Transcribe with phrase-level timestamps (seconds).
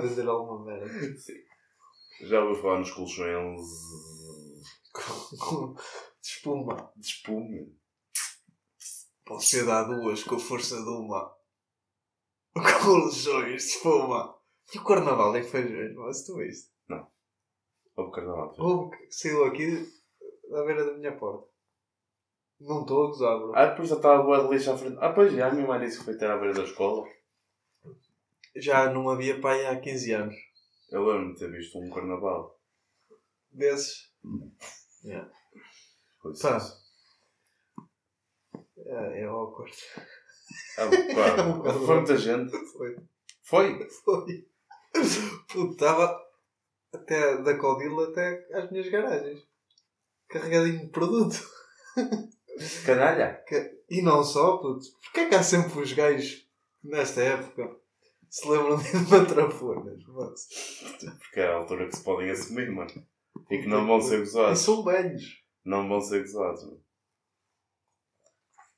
[0.00, 0.88] Que a vender alguma merda.
[1.18, 1.34] Sim.
[2.22, 3.60] Já ouviu falar nos colchões
[6.22, 6.92] de espuma.
[6.96, 7.66] de espuma?
[9.28, 11.36] Você dá duas com a força de uma.
[12.54, 14.36] Colchões de espuma.
[14.74, 16.76] E o carnaval em feijões, mas tu viste?
[17.96, 18.54] Ou carnaval?
[18.58, 19.90] Houve que saiu aqui
[20.50, 21.48] da beira da minha porta.
[22.60, 23.52] Não estou a gozar, bro.
[23.54, 24.98] Ah, depois já estava a boa de lixo à frente.
[25.00, 27.06] Ah, pois já, a minha mãe disse que foi ter à beira da escola.
[28.56, 30.34] Já não havia pai há 15 anos.
[30.90, 32.58] Eu lembro-me de ter visto um carnaval.
[33.50, 34.10] Desses.
[35.04, 35.30] Yeah.
[36.42, 36.58] Pá.
[38.78, 39.76] É, é awkward.
[40.78, 40.88] Ah,
[41.64, 42.56] pá, foi muita gente.
[42.72, 42.96] Foi.
[43.42, 43.88] Foi?
[44.04, 44.48] Foi.
[45.48, 46.18] Puto, estava
[46.92, 49.46] até da Codila até às minhas garagens.
[50.28, 51.36] Carregadinho de produto.
[52.84, 53.44] Canalha?
[53.88, 54.86] E não só, puto.
[55.02, 56.48] Porquê é que há sempre os gajos
[56.82, 57.76] nesta época
[58.38, 60.02] se lembram de matrafonas?
[60.08, 60.48] Mas-
[61.18, 62.90] Porque é a altura que se podem assumir, mano.
[63.50, 64.60] E que não vão ser E gozados.
[64.60, 65.42] são velhos.
[65.64, 66.84] Não vão ser gozados, mano.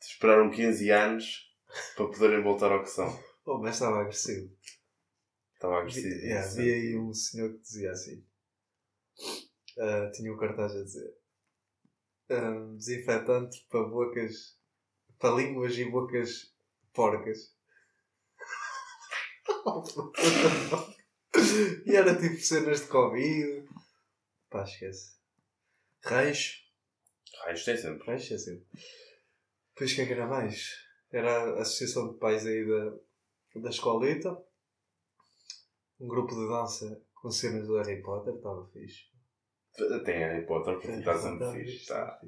[0.01, 1.53] Esperaram 15 anos
[1.97, 3.09] para poderem voltar ao que são.
[3.45, 4.51] Oh, mas estava agressivo.
[5.55, 6.15] Estava Vi, agressivo.
[6.25, 6.63] yeah, sim.
[6.63, 8.25] vi aí um senhor que dizia assim.
[9.79, 11.15] ah, tinha um cartaz a dizer.
[12.31, 14.57] ah, desinfetante para bocas.
[15.19, 16.55] para línguas e bocas
[16.93, 17.55] porcas.
[21.87, 23.69] E era tipo cenas de Covid.
[24.51, 25.17] Pá, esquece.
[26.05, 26.59] Rancho.
[27.45, 28.07] Raios tem sempre.
[28.07, 28.67] Rancho é sempre.
[29.75, 30.89] Depois o que é que era mais?
[31.11, 34.37] Era a Associação de Pais aí da, da escolita.
[36.01, 39.07] Um grupo de dança com cenas do Harry Potter, estava fixe.
[40.05, 41.87] Tem Harry Potter porque está sempre Estava fixe.
[41.87, 42.21] Tá.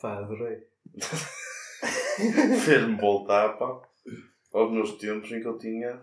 [0.00, 0.66] Pá, adorei.
[2.64, 3.82] Fez-me voltar, pá,
[4.52, 6.00] aos meus tempos em que eu tinha.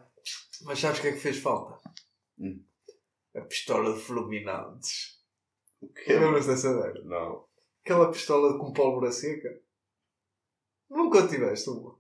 [0.64, 1.80] Mas sabes o que é que fez falta?
[2.40, 2.64] Hum.
[3.36, 5.20] A pistola de fulminantes.
[5.82, 6.14] O quê?
[6.14, 7.02] Lembras dessa merda?
[7.04, 7.46] Não.
[7.84, 9.50] Aquela pistola com pólvora seca.
[10.90, 11.96] Nunca tiveste uma.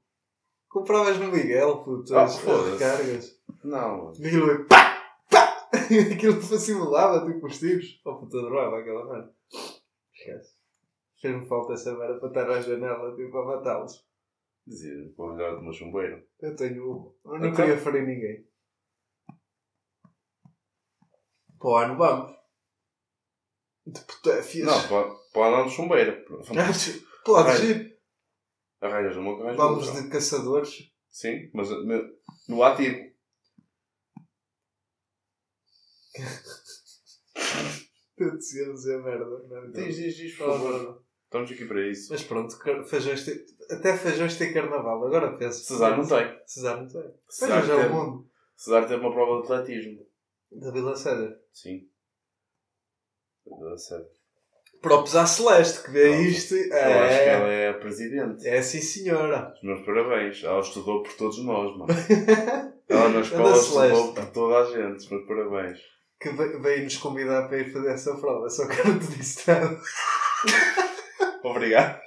[0.67, 3.41] Compravas no Miguel, puto, Ah, as, recargas.
[3.63, 4.13] Não, mano.
[4.19, 5.01] E aquilo é pá!
[5.29, 5.69] Pá!
[6.13, 7.99] aquilo simulava tipo os tiros.
[8.05, 9.33] Oh puta droga, aquela merda.
[10.13, 10.55] Esquece.
[11.19, 14.05] Fez-me falta essa merda para estar à janela tipo a matá-los.
[14.66, 16.23] Dizia, vou olhar de uma chumbeira.
[16.39, 17.11] Eu tenho uma.
[17.25, 17.55] Eu não Então?
[17.66, 18.47] queria ferir ninguém.
[21.61, 22.31] Para o ano vamos.
[23.85, 24.66] De potéfias.
[24.66, 26.25] Não, para, para andar de chumbeira.
[27.23, 27.66] Pode Arranjo.
[27.66, 27.99] ir.
[28.81, 30.91] Arranjas uma arranjas Vamos de caçadores.
[31.11, 31.69] Sim, mas
[32.49, 33.11] no, ativo.
[38.17, 39.25] Eu dizia dizer merda.
[39.25, 41.03] Não, Diz, diz, diz, por Não, favor.
[41.25, 42.11] Estamos aqui para isso.
[42.11, 42.57] Mas pronto,
[42.88, 43.35] feijões tem...
[43.69, 45.05] até feijões tem carnaval.
[45.05, 45.63] Agora penso.
[45.63, 46.39] Cesar não tem.
[46.45, 47.13] Cesar não tem.
[47.29, 48.29] Cesar Feijões é o mundo.
[48.55, 50.10] Cesar teve uma prova de atletismo.
[50.51, 51.34] Da Vila Cédar.
[51.53, 51.88] Sim.
[53.45, 54.06] Da sério.
[54.81, 56.56] Próprios à Celeste, que vê Não, isto.
[56.56, 58.47] Eu acho que ela É, é a presidente.
[58.47, 59.53] é sim senhora.
[59.56, 60.44] Os meus parabéns.
[60.44, 61.94] Ela estudou por todos nós, mano.
[62.90, 64.97] Ela na escola Anda estudou por toda a gente.
[64.97, 65.79] Os meus parabéns.
[66.19, 69.07] Que ve- veio nos convidar para ir fazer essa prova, só que eu não te
[69.07, 69.79] disse nada.
[71.44, 72.00] Obrigado.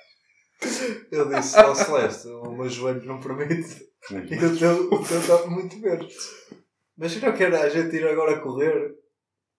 [1.10, 3.88] Eu disse ao Celeste, o meu joelho não permite.
[4.10, 6.14] E o teu, está muito menos.
[6.96, 8.94] Mas não quero a gente ir agora correr.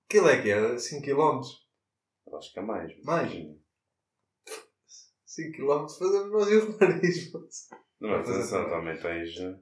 [0.09, 0.77] Aquilo é que é?
[0.77, 1.41] 5 km?
[2.27, 2.91] Eu Acho que é mais.
[3.03, 3.31] Mais?
[5.25, 7.31] 5 km fazemos nós e o nariz.
[7.99, 9.37] Não, mas atenção, também tens.
[9.39, 9.55] eh,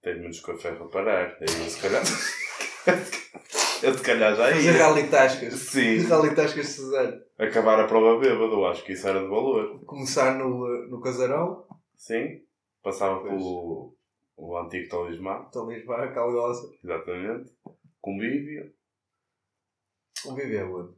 [0.00, 1.36] Tens muitos cafés para parar.
[1.40, 2.02] Aí, se calhar.
[3.82, 4.78] eu se calhar já Fazer ia.
[4.78, 5.54] rally tascas.
[5.54, 5.98] Sim.
[6.06, 7.20] Rally tascas de Cesar.
[7.38, 9.84] Acabar a prova bêbado, eu acho que isso era de valor.
[9.84, 11.66] Começar no, no casarão.
[11.96, 12.42] Sim.
[12.82, 13.32] Passava Pois.
[13.32, 13.97] pelo
[14.38, 16.72] o antigo talismã, Talismã, calgosa.
[16.82, 17.52] exatamente.
[18.00, 18.72] Convívio.
[20.26, 20.94] O viver onde?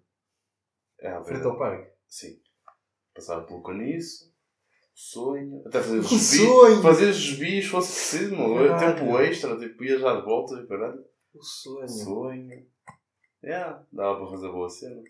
[1.00, 1.90] É à Frente ao parque.
[2.06, 2.38] Sim.
[3.14, 4.30] Passava pelo caniço.
[4.94, 5.62] Sonho.
[5.66, 6.82] Até fazer os sonho!
[6.82, 8.56] Fazer os se fosse preciso, mano.
[8.68, 8.96] Caralho.
[8.98, 11.02] Tempo extra, tipo, ia já de volta e caralho.
[11.34, 11.88] O sonho.
[11.88, 12.66] Sonho.
[13.42, 15.02] Yeah, dava para fazer boa cena.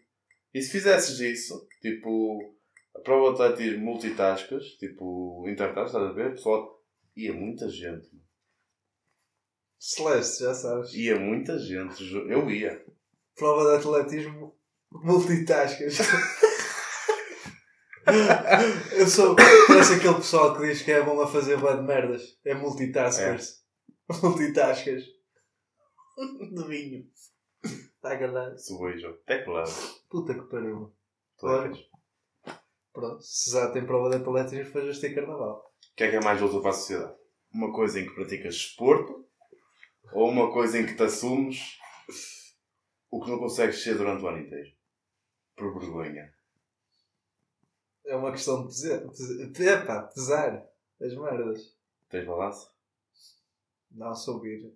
[0.54, 2.54] E se fizesses isso, tipo,
[2.94, 6.30] a prova de atletismo multitascas, tipo, intertascas, estás a ver?
[6.32, 6.80] Pessoal,
[7.16, 8.08] ia muita gente.
[9.80, 10.92] Celeste, já sabes.
[10.92, 12.04] Ia muita gente.
[12.12, 12.84] Eu ia.
[13.34, 14.54] Prova de atletismo
[14.92, 15.96] multitascas.
[18.92, 19.34] Eu sou.
[19.66, 22.38] Parece aquele pessoal que diz que é bom a fazer bué de merdas.
[22.44, 23.64] É multitaskers.
[24.22, 25.04] Multitascas.
[26.52, 27.06] De vinho.
[27.62, 28.58] Está a galera.
[28.58, 29.16] Subejo.
[29.24, 29.70] Até claro.
[30.10, 30.92] Puta que pariu.
[31.42, 31.72] Olha.
[32.92, 33.22] Pronto.
[33.22, 35.72] Se já tem prova de atletismo, faz ter carnaval.
[35.92, 37.14] O que é que é mais útil para a sociedade?
[37.54, 39.29] Uma coisa em que praticas desporto
[40.12, 41.78] Ou uma coisa em que te assumes
[43.10, 44.70] o que não consegues ser durante o ano inteiro.
[45.56, 46.32] Por vergonha.
[48.06, 49.82] É uma questão de pesar.
[49.82, 50.66] epá, pesar
[51.00, 51.76] as merdas.
[52.08, 52.70] Tens balança?
[53.90, 54.72] Não subir.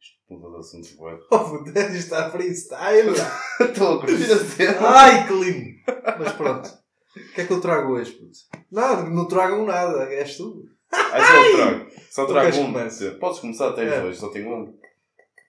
[0.00, 1.18] Isto muda de assuntos bué.
[1.30, 3.10] Oh, puto, isto está freestyle.
[3.60, 4.68] Estou a curtir.
[4.80, 5.80] Ai, que lindo.
[6.18, 6.68] Mas pronto.
[7.16, 8.38] O que é que eu trago hoje, puto?
[8.70, 10.12] Não, não tragam nada.
[10.12, 10.68] És tu.
[10.92, 11.90] Ah, só trago.
[12.10, 12.72] Só trago um.
[12.72, 13.10] comece?
[13.12, 14.00] Podes começar, tens É.
[14.00, 14.80] dois, só tenho um.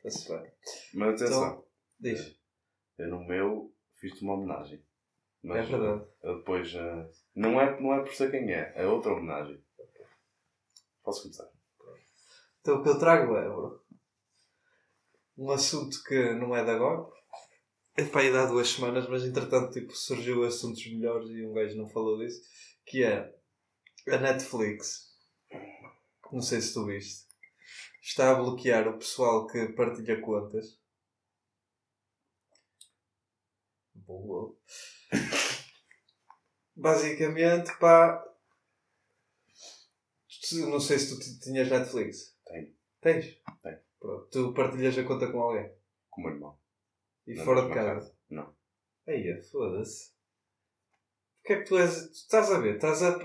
[0.05, 0.51] Está-se bem.
[0.93, 1.43] Mas atenção.
[1.47, 1.65] Então,
[1.99, 2.35] Diz.
[2.97, 4.77] Eu no meu fiz-te uma homenagem.
[5.43, 6.05] É Mas verdade.
[6.23, 6.73] eu depois.
[6.75, 9.63] eh, não, é, não é por ser quem é, é outra homenagem.
[11.03, 11.49] Posso começar?
[12.61, 13.83] Então o que eu trago é, bro,
[15.37, 17.07] um assunto que não é de agora.
[17.97, 21.75] É para aí há duas semanas, mas entretanto tipo, surgiu assuntos melhores e um gajo
[21.77, 22.41] não falou disso.
[22.85, 23.33] Que é
[24.09, 25.10] a Netflix.
[26.31, 27.25] Não sei se tu viste.
[28.01, 30.79] Está a bloquear o pessoal que partilha contas.
[33.93, 34.55] Boa.
[36.75, 38.25] Basicamente, pá.
[40.69, 42.35] Não sei se tu ti- tinhas Netflix.
[42.45, 42.73] Tenho.
[43.01, 43.37] Tens?
[43.61, 43.79] Tenho.
[43.99, 44.27] Pronto.
[44.29, 45.71] Tu partilhas a conta com alguém.
[46.09, 46.59] Com o meu irmão.
[47.27, 48.15] E Na fora de mesma casa.
[48.29, 48.55] Não.
[49.07, 50.11] Aí, é, foda-se.
[51.39, 51.93] O que é que tu és?
[52.07, 52.75] Tu estás a ver?
[52.75, 53.17] Estás a.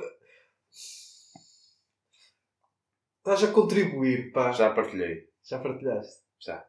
[3.26, 4.52] Estás a contribuir, pá.
[4.52, 5.28] Já partilhei.
[5.42, 6.22] Já partilhaste?
[6.40, 6.64] Já.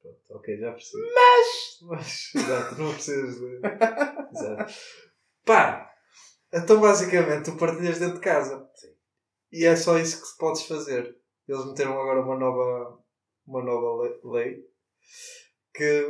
[0.00, 1.02] Pronto, ok, já percebi.
[1.12, 1.78] Mas!
[1.82, 3.56] Mas, exato, não precisas de.
[4.32, 4.72] Exato.
[5.44, 5.90] Pá!
[6.52, 8.70] Então, basicamente, tu partilhas dentro de casa.
[8.76, 8.94] Sim.
[9.50, 11.16] E é só isso que se podes fazer.
[11.48, 13.02] Eles meteram agora uma nova,
[13.44, 14.64] uma nova le- lei
[15.74, 16.06] que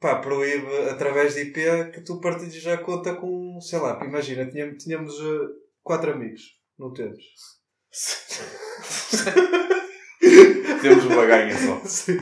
[0.00, 4.84] pá, proíbe através de IP que tu partilhes a conta com, sei lá, imagina, tínhamos,
[4.84, 5.48] tínhamos eh,
[5.82, 7.61] quatro amigos, não temos?
[10.80, 11.84] Temos uma ganha só.
[11.84, 12.18] Sim.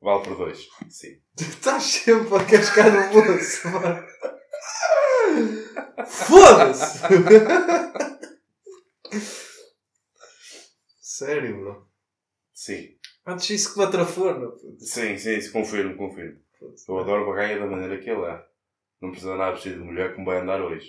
[0.00, 0.68] Vale por dois.
[0.88, 1.20] Sim.
[1.36, 3.12] Tu estás sempre a cascar no
[3.72, 4.06] mano.
[6.06, 6.98] Foda-se!
[11.00, 11.88] Sério, bro.
[12.52, 12.96] Sim.
[13.26, 14.50] Antes isso que me atrafona.
[14.78, 16.40] Sim, sim, isso confirmo, confirmo.
[16.88, 18.44] Eu adoro o bagaia da maneira que ele é.
[19.00, 20.88] Não precisa andar vestido de mulher como vai andar hoje.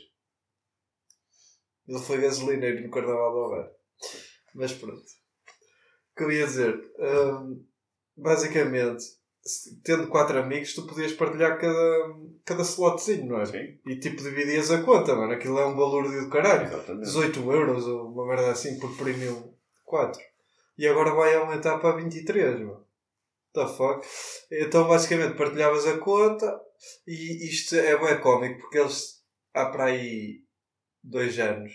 [1.88, 3.82] Ele foi gasolineiro no Carnaval do Algarve.
[4.56, 5.01] Mas pronto.
[5.01, 6.80] O que eu ia dizer?
[7.00, 7.66] hum,
[8.16, 9.04] basicamente,
[9.84, 13.45] tendo quatro amigos, tu podias partilhar cada, cada slotzinho, não é?
[13.45, 15.34] Sim, E tipo, dividias a conta, mano.
[15.34, 16.68] Aquilo é um valor do caralho.
[16.68, 17.06] exatamente.
[17.06, 19.54] 18 euros ou uma merda assim por premium
[19.84, 20.22] 4.
[20.78, 22.84] E agora vai aumentar para 23, mano.
[23.54, 24.04] The fuck?
[24.51, 26.60] Então basicamente partilhavas a conta
[27.07, 29.24] e isto é bem cómico porque eles
[29.54, 30.42] há para aí
[31.04, 31.72] dois anos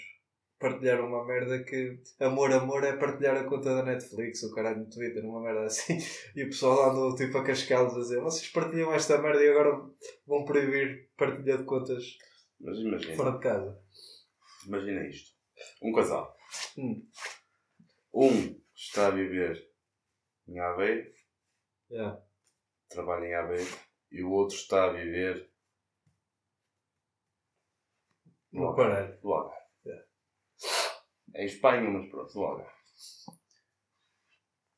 [0.59, 4.91] partilharam uma merda que amor, amor é partilhar a conta da Netflix, o caralho no
[4.91, 5.99] Twitter, uma merda assim.
[6.35, 9.89] E o pessoal andou tipo a cascá-los a dizer vocês partilham esta merda e agora
[10.27, 12.05] vão proibir partilha de contas
[12.61, 13.81] Mas imagina, fora de casa.
[14.67, 15.37] imagina isto.
[15.83, 16.37] Um casal.
[16.77, 17.07] Hum.
[18.15, 19.69] Um está a viver
[20.49, 21.13] em Aveiro,
[21.91, 22.23] Yeah.
[22.91, 23.77] trabalha em Aveiro,
[24.13, 25.51] e o outro está a viver
[28.53, 28.93] no No Algarve.
[28.95, 29.21] caralho.
[29.21, 29.63] Do Algarve.
[29.87, 30.07] Yeah.
[31.35, 32.73] É em Espanha, mas pronto, Algarve.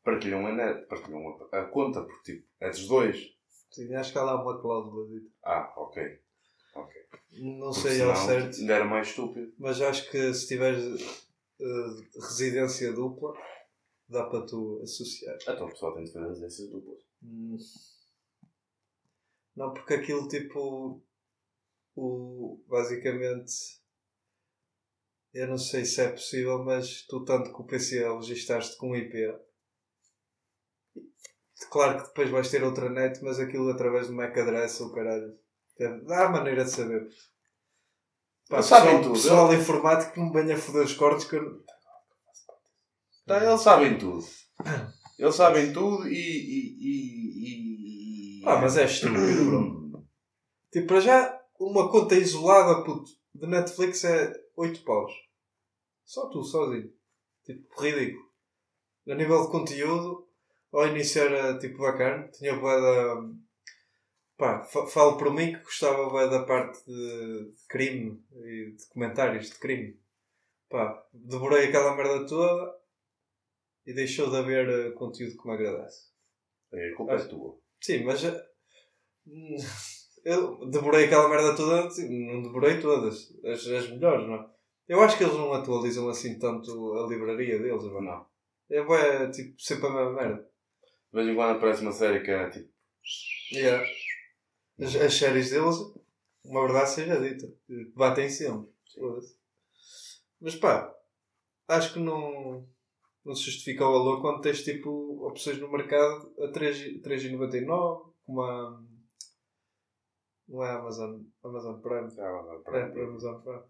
[0.02, 3.36] Partilham a net, partilham a, a conta, porque tipo, é dos dois.
[3.70, 5.06] Sim, acho que há lá uma cláusula.
[5.44, 6.20] Ah, ok.
[6.74, 6.94] Ok.
[7.32, 9.52] Não Porque sei ao certo, Ainda era mais estúpido.
[9.58, 10.82] mas acho que se tiveres
[11.60, 13.32] eh, residência dupla,
[14.08, 15.36] dá para tu associar.
[15.42, 16.98] Então o pessoal tem de fazer residências duplas.
[17.22, 17.56] Hum.
[19.54, 21.02] Não, porque aquilo tipo.
[21.94, 23.79] O, basicamente.
[25.32, 29.14] Eu não sei se é possível, mas tu tanto que o PC registaste com IP.
[31.70, 35.38] Claro que depois vais ter outra net, mas aquilo através do MAC address ou caralho.
[36.06, 37.08] Dá a maneira de saber.
[38.48, 41.64] Pá, Eles sabem pessoal, tudo, pessoal informático que não venha foder os cortes que eu...
[43.26, 44.24] Tá, eles sabem tudo.
[45.16, 46.14] Eles sabem tudo e.
[46.14, 48.42] e, e, e...
[48.46, 50.06] Ah, mas é estúpido, bro.
[50.72, 55.12] Tipo, para já, uma conta isolada puto, de Netflix é 8 paus.
[56.04, 56.92] Só tu, sozinho.
[57.44, 58.30] Tipo, ridículo.
[59.08, 60.28] A nível de conteúdo,
[60.72, 62.28] ao início era tipo bacana.
[62.28, 63.22] Tinha bué da.
[64.36, 69.50] Pá, fa- falo por mim que gostava bué da parte de crime e de comentários
[69.50, 69.98] de crime.
[70.68, 72.78] Pá, devorei aquela merda toda
[73.86, 76.10] e deixou de haver eh, conteúdo que me agradasse.
[76.72, 77.58] A culpa é tua.
[77.80, 78.46] Sim, mas eh,
[79.26, 79.56] hum,
[80.24, 84.50] eu devorei aquela merda toda, não devorei todas, as, as melhores, não é?
[84.88, 88.00] Eu acho que eles não atualizam assim tanto a livraria deles, não.
[88.00, 88.26] Não.
[88.68, 90.36] É bué, tipo, sempre a mesma merda.
[91.12, 92.70] De vez em quando aparece uma série que é tipo.
[93.52, 93.84] Yeah.
[94.80, 95.76] As, as séries deles,
[96.44, 97.52] uma verdade seja dita,
[97.94, 98.68] batem sempre.
[100.40, 100.92] Mas pá,
[101.68, 102.66] acho que não,
[103.24, 108.42] não se justifica o valor quando tens tipo opções no mercado a 3 3,99, como
[108.42, 108.82] a.
[110.50, 112.08] Não é Amazon, Amazon Prime.
[112.08, 113.62] É, para para Amazon Prime.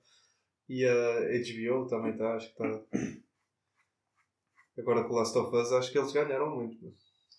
[0.66, 2.84] E a HBO também está, acho que está.
[4.78, 6.82] Agora com o Last of Us, acho que eles ganharam muito.
[6.82, 6.94] meu.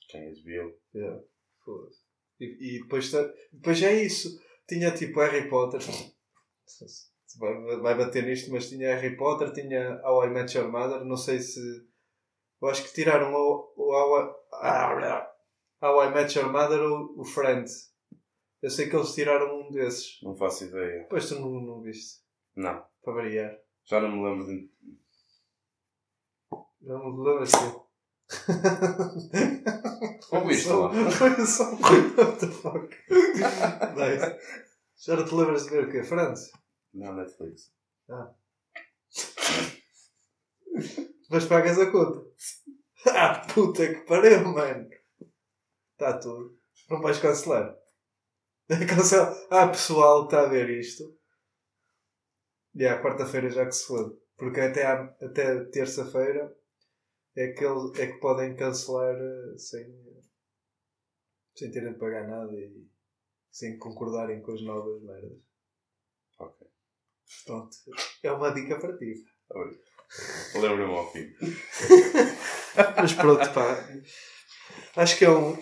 [0.10, 0.78] Quem é viu?
[0.94, 1.24] Yeah.
[1.66, 2.02] Foda-se.
[2.40, 4.40] E, e depois, tá- depois é isso.
[4.68, 5.82] Tinha tipo Harry Potter.
[7.40, 11.04] Vai, vai bater nisto, mas tinha Harry Potter, tinha How I Met Your Mother.
[11.04, 11.60] Não sei se.
[12.62, 13.96] Eu acho que tiraram o, o
[14.54, 15.34] ah,
[15.82, 17.91] How I Met Your Mother ou o Friends.
[18.62, 20.22] Eu sei que eles tiraram um desses.
[20.22, 21.02] Não faço ideia.
[21.02, 22.22] Depois tu não, não viste.
[22.56, 22.86] Não.
[23.04, 23.58] Para variar.
[23.86, 24.72] Já não me lembro de.
[26.82, 27.88] Não me lembras tu.
[30.32, 30.92] Ouviste lá?
[31.12, 31.72] Foi só.
[31.74, 32.96] What the fuck?
[33.98, 34.38] Nice.
[34.98, 36.04] Já não te lembras de ver o quê?
[36.04, 36.52] Friends?
[36.94, 37.74] Não, Netflix.
[41.30, 42.24] Mas pagas a conta.
[43.08, 44.88] Ah, puta que pariu, mano.
[45.94, 46.58] Está tudo.
[46.90, 47.81] Não vais cancelar.
[48.88, 49.36] Cancela.
[49.50, 51.04] Ah, pessoal, está a ver isto.
[52.76, 54.16] E à quarta-feira já que se fode.
[54.38, 56.56] Porque até, à- até terça-feira
[57.36, 59.86] é que, eles, é que podem cancelar eh, sem,
[61.56, 62.88] sem terem de pagar nada e
[63.52, 65.38] sem concordarem com as novas merdas.
[66.40, 66.68] Ok.
[67.46, 67.76] Pronto.
[68.24, 69.24] É uma dica para ti.
[70.56, 71.34] Lembro-me ao fim.
[72.98, 73.88] Mas pronto, pá.
[74.96, 75.58] Acho que é um.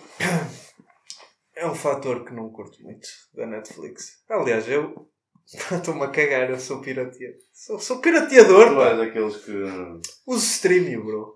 [1.60, 4.24] É um fator que não curto muito da Netflix.
[4.30, 5.10] Aliás, eu.
[5.76, 7.40] Estou-me a cagar, eu sou pirateador.
[7.52, 8.82] Sou, sou pirateador, Tu
[9.20, 9.52] és que.
[10.28, 11.36] Uso streaming, bro.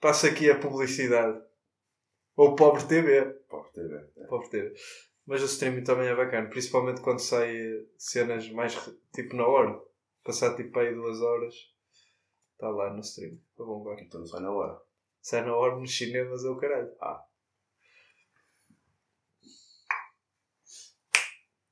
[0.00, 1.38] Passo aqui a publicidade.
[2.36, 3.24] Ou Pobre TV.
[3.48, 3.94] Pô, TV.
[4.16, 4.24] é.
[4.26, 4.74] Pobre TV.
[5.26, 7.52] Mas o streaming também é bacana, principalmente quando sai
[7.98, 9.78] cenas mais re- tipo na hora.
[10.24, 11.54] Passar tipo aí duas horas.
[12.54, 13.36] Está lá no stream.
[13.56, 14.00] Tá bom, agora.
[14.00, 14.80] Então não sai na hora.
[15.20, 16.90] Sai na hora nos cinemas é o caralho.
[17.00, 17.24] Ah.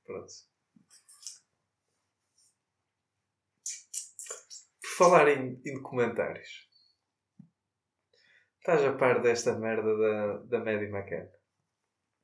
[0.07, 0.33] Pronto.
[4.81, 6.67] Por falar em, em documentários.
[8.59, 11.29] Estás a par desta merda da, da Maddie McCann?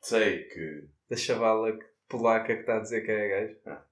[0.01, 0.89] Sei que.
[1.09, 3.61] Da chavala polaca que está a dizer que é gajo?
[3.67, 3.87] Ah.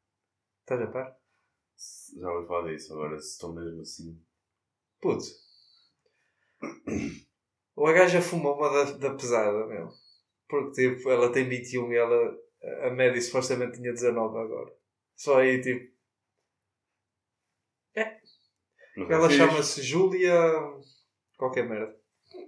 [0.60, 1.20] Estás a par?
[2.18, 4.22] Já ouvi falar disso, agora se estou mesmo assim.
[5.00, 5.24] Puto.
[7.76, 9.88] Ou a gaja fumou uma da, da pesada, meu.
[10.48, 12.38] Porque, tipo, ela tem 21 e ela...
[12.62, 14.72] A média supostamente tinha 19 agora.
[15.16, 15.90] Só aí, tipo...
[18.96, 20.34] Mas é Ela chama-se Júlia...
[21.38, 21.94] Qualquer merda.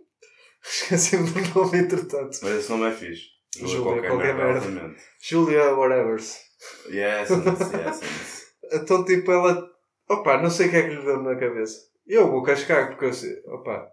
[0.62, 2.38] Esqueci-me do nome, entretanto.
[2.42, 3.22] Mas esse nome é fixe.
[3.56, 4.58] Júlia, qualquer merda.
[4.58, 5.02] obviamente.
[5.20, 6.38] Júlia whatevers.
[6.88, 8.52] Yes, yes, yes, yes.
[8.72, 9.70] Então, tipo, ela...
[10.08, 11.78] Opa, não sei o que é que lhe deu na cabeça.
[12.06, 13.42] Eu vou cascar, porque eu sei...
[13.46, 13.90] Opa...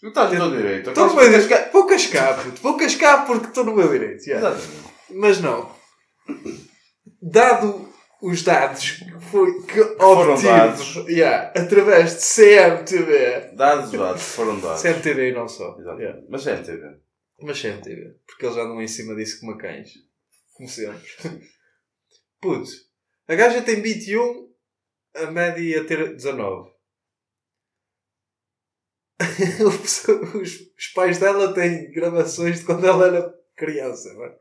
[0.00, 0.90] Tu estás no meu direito.
[0.90, 1.72] Estou no meu direito.
[1.72, 2.62] Vou cascar, puto.
[2.62, 4.24] Vou cascar porque estou no meu direito.
[4.24, 4.48] yeah.
[4.48, 4.97] Exatamente.
[5.10, 5.74] Mas não.
[7.20, 7.88] Dado
[8.20, 10.96] os dados que, foi, que Foram dados.
[11.08, 13.54] yeah, através de CMTV.
[13.54, 14.82] Dados os dados, foram dados.
[14.82, 15.78] CMTV e não só.
[15.78, 16.00] Exato.
[16.00, 16.22] Yeah.
[16.28, 16.98] Mas é TV.
[17.40, 18.16] Mas CMTV.
[18.26, 19.90] Porque eles andam em cima disso como cães.
[20.54, 21.00] Como sempre.
[22.40, 22.70] Puto.
[23.28, 24.48] A gaja tem 21,
[25.14, 26.70] a média ia ter 19.
[29.64, 34.36] os, os pais dela têm gravações de quando ela era criança, mano.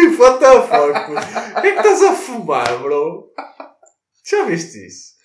[0.00, 1.58] Tipo, what the fuck?
[1.58, 3.32] O que é que estás a fumar, bro?
[4.24, 5.16] Já viste isso?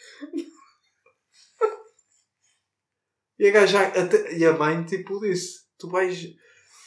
[3.40, 6.24] E a gaja, até, e a mãe, tipo, disse: Tu vais.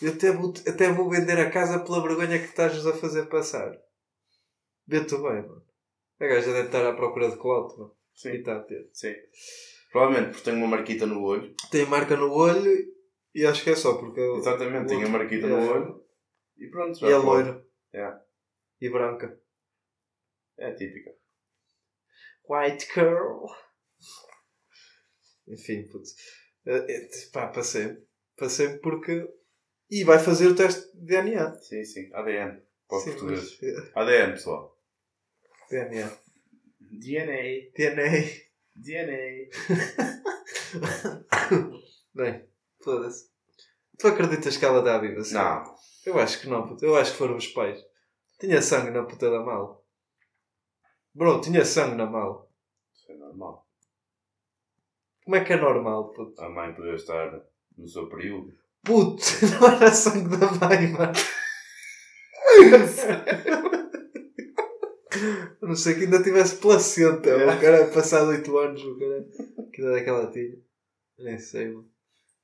[0.01, 3.73] Eu até vou, até vou vender a casa pela vergonha que estás a fazer passar.
[4.87, 5.63] Vê-te bem, mano.
[6.21, 7.93] A gaja deve estar à procura de clout, mano.
[8.15, 8.31] E Sim.
[8.35, 8.89] está a ter.
[8.93, 9.15] Sim.
[9.91, 11.55] Provavelmente porque tenho uma marquita no olho.
[11.71, 12.73] Tem marca no olho
[13.35, 14.21] e acho que é só porque.
[14.21, 16.05] eu- Exatamente, tenho a marquita é, no olho.
[16.59, 17.65] E pronto, já E é pode.
[17.95, 18.27] Loira.
[18.81, 18.85] É.
[18.87, 19.41] E branca.
[20.59, 21.15] É típica.
[22.49, 23.47] White girl.
[25.49, 26.15] Enfim, putz.
[26.67, 27.97] Eh, eh, Pá, passei.
[28.37, 29.29] Passei porque.
[29.91, 31.55] E vai fazer o teste de DNA.
[31.57, 32.11] Sim, sim.
[32.15, 32.63] ADN.
[32.89, 33.59] Para os portugueses.
[33.61, 34.79] mas, eh, ADN, pessoal.
[35.71, 36.11] DNA.
[36.81, 37.71] DNA.
[37.77, 38.45] DNA.
[38.77, 39.49] DNA.
[42.15, 42.49] Bem,
[42.83, 43.34] foda-se.
[43.99, 45.23] Tu acreditas que ela está viva?
[45.23, 45.35] sim?
[45.35, 45.65] Não.
[46.05, 46.85] Eu acho que não, puto.
[46.85, 47.81] Eu acho que foram os pais.
[48.39, 49.81] Tinha sangue na puta da mala.
[51.15, 52.47] Bro, tinha sangue na mala.
[52.93, 53.67] Isso é normal.
[55.25, 56.41] Como é que é normal, puto?
[56.43, 57.41] A mãe poder estar
[57.77, 58.53] no seu período.
[58.83, 59.23] Puto,
[59.61, 61.13] não era sangue da mãe, mano.
[65.63, 67.35] A não sei que ainda tivesse placenta.
[67.35, 69.25] O cara passado 8 anos, o cara.
[69.73, 70.59] Que idade é que ela tinha?
[71.19, 71.89] Nem sei, mano.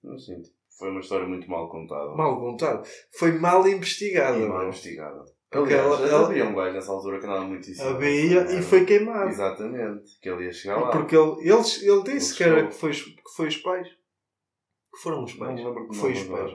[0.03, 0.49] Não sinto.
[0.81, 2.11] Foi uma história muito mal contada.
[2.17, 2.89] Mal contado.
[3.19, 4.69] Foi mal investigada, E mal mano.
[4.71, 5.25] investigada.
[5.51, 8.63] Porque Aliás, ela- ela- havia um gajo nessa altura que andava muito em Havia e
[8.63, 9.29] foi queimado.
[9.29, 10.19] Exatamente.
[10.23, 10.91] Que ele ia chegar lá.
[10.91, 13.89] Porque ele, eles, ele disse Ele que, era, que, foi, os- que foi os pais.
[13.89, 15.55] Que foram os Não pais.
[15.61, 16.53] me lembro Que foi os pais.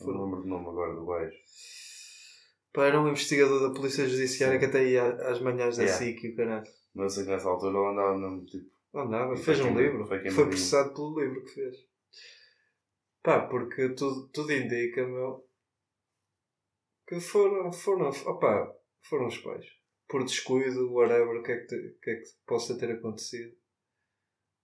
[0.00, 1.32] Não lembro do nome agora do gajo.
[2.72, 6.04] Pá, era um investigador da Polícia Judiciária que até ia às manhãs da Yeah.
[6.04, 6.64] SIC e o caralho.
[6.94, 8.64] Mas eu sei que nessa altura ele andava mesmo tipo.
[8.94, 10.04] Não nada, E fez um livro.
[10.06, 11.74] foi Foi, processado pelo livro que fez.
[13.22, 15.46] Pá, porque tudo, tudo indica, meu,
[17.06, 19.66] que foram, foram, opá, foram os pais.
[20.08, 23.56] Por descuido, whatever, o que é que, te- que, é que possa ter acontecido.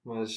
[0.04, 0.32] Mas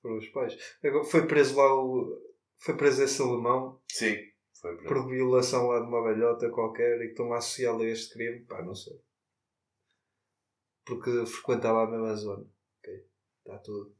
[0.00, 0.56] foram os pais.
[0.84, 2.22] Agora, foi preso lá o.
[2.58, 4.16] Foi preso esse alemão Sim.
[4.60, 7.86] Foi para por violação lá de uma velhota qualquer e que estão a associá-lo a
[7.86, 8.44] este crime.
[8.46, 8.98] Pá, não sei.
[10.84, 12.46] Porque frequentava a mesma zona.
[12.78, 13.06] Ok,
[13.38, 13.95] está tudo.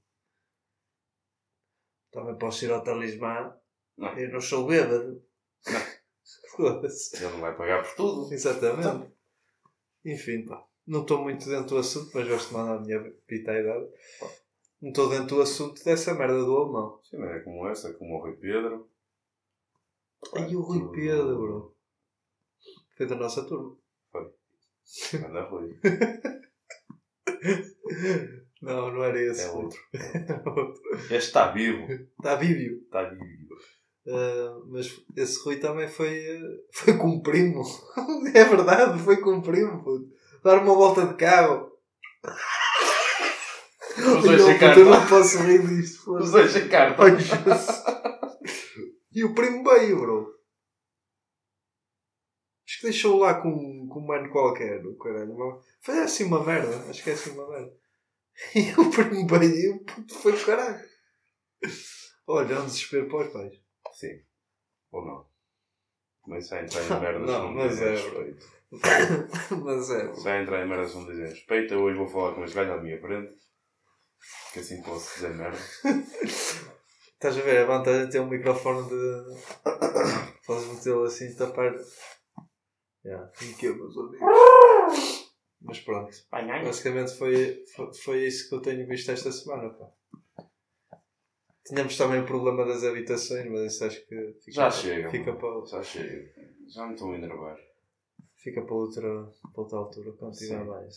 [2.16, 3.54] Também posso ir ao talismã.
[3.98, 4.18] Não.
[4.18, 5.22] Eu não sou bêbado.
[6.56, 7.22] Foda-se.
[7.22, 8.32] Ele não vai pagar por tudo.
[8.32, 9.12] Exatamente.
[10.02, 10.66] Enfim, pá.
[10.86, 13.86] Não estou muito dentro do assunto, mas gosto de mandar a minha pitaidade.
[14.80, 16.98] Não estou dentro do assunto dessa merda do alemão.
[17.02, 18.90] Sim, mas é como essa, como o Rui Pedro.
[20.36, 21.76] Ai, o Rui Pedro, bro.
[22.96, 23.76] Foi da nossa turma.
[25.22, 25.78] Anda Rui.
[28.66, 29.42] Não, não era esse.
[29.42, 29.78] É outro.
[30.44, 30.82] Outro.
[31.04, 31.86] Este está vivo.
[32.18, 32.80] Está vídeo.
[32.84, 33.46] Está vivo.
[34.08, 36.20] Ah, mas esse Rui também foi,
[36.72, 37.62] foi com um primo.
[38.34, 39.82] é verdade, foi com um primo.
[39.84, 40.08] puto.
[40.42, 41.72] Dar uma volta de carro.
[43.98, 46.12] Os dois Não, puto, eu não posso rir disto.
[46.12, 46.54] Os dois.
[46.56, 47.84] Ai, Jesus.
[49.12, 50.36] E o primo veio, bro.
[52.66, 55.36] Acho que deixou lá com, com um mano qualquer, o caralho.
[55.80, 56.90] Foi assim uma merda.
[56.90, 57.72] Acho que é assim uma merda.
[58.54, 60.84] E primo veio e o puto foi o caralho.
[62.26, 63.60] Olha, é um desespero para os pais.
[63.92, 64.22] Sim.
[64.92, 65.26] Ou não.
[66.26, 68.56] Mas já entrar em merdas Não, não mas dizem é, respeito.
[69.64, 70.14] Mas é.
[70.14, 72.72] Se vai entrar em merdas não dizem respeito, eu hoje vou falar com este gajo
[72.72, 73.34] à minha frente.
[74.52, 75.58] Que assim posso dizer merda.
[77.14, 77.62] Estás a ver?
[77.62, 79.24] A vantagem de ter um microfone de.
[80.46, 81.74] Podes metê-lo assim e tapar.
[83.04, 83.32] Yeah.
[83.40, 85.25] E que eu, meus amigos.
[85.60, 86.14] Mas pronto.
[86.30, 89.70] Basicamente foi, foi, foi isso que eu tenho visto esta semana.
[89.70, 89.90] Pá.
[91.64, 95.10] Tínhamos também o problema das habitações, mas isso acho que fica, Já chega.
[95.10, 95.62] fica, mano.
[95.62, 96.32] para, Já chega.
[96.68, 97.56] Já me estou a enervar.
[98.36, 99.02] fica para, outra,
[99.52, 100.96] para outra altura, quando tiver mais.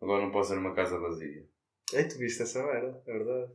[0.00, 1.44] Agora não posso ser uma casa vazia.
[1.92, 3.52] Ei, tu viste essa merda, é verdade.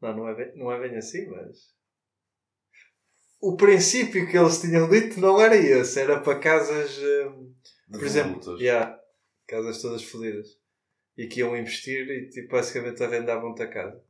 [0.00, 1.74] Não, não é bem, não é bem assim, mas.
[3.40, 6.98] O princípio que eles tinham dito não era esse, era para casas.
[6.98, 7.52] hum,
[7.88, 8.95] De por exemplo, yeah,
[9.46, 10.58] casas todas fodidas.
[11.16, 14.04] E que iam investir e tipo, basicamente arrendavam-te a casa.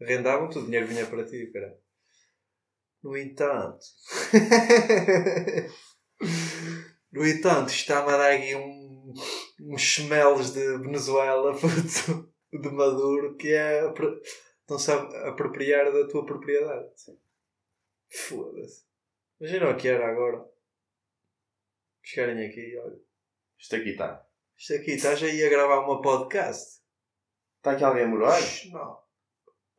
[0.00, 1.78] Arrendavam-te, o dinheiro vinha para ti, cara.
[3.02, 3.84] No entanto.
[7.12, 9.14] no entanto, está-me a dar aqui um,
[9.60, 13.82] uns chemelos de Venezuela puto, de Maduro que é
[14.68, 16.90] não sabe apropriar da tua propriedade.
[18.10, 18.84] Foda-se.
[19.40, 20.44] Imagina o que era agora.
[22.02, 23.00] Chegarem aqui, olha.
[23.58, 24.27] Isto aqui está.
[24.58, 26.80] Isto aqui, estás aí a gravar uma podcast?
[27.58, 28.40] Está aqui alguém a morar?
[28.72, 28.98] Não.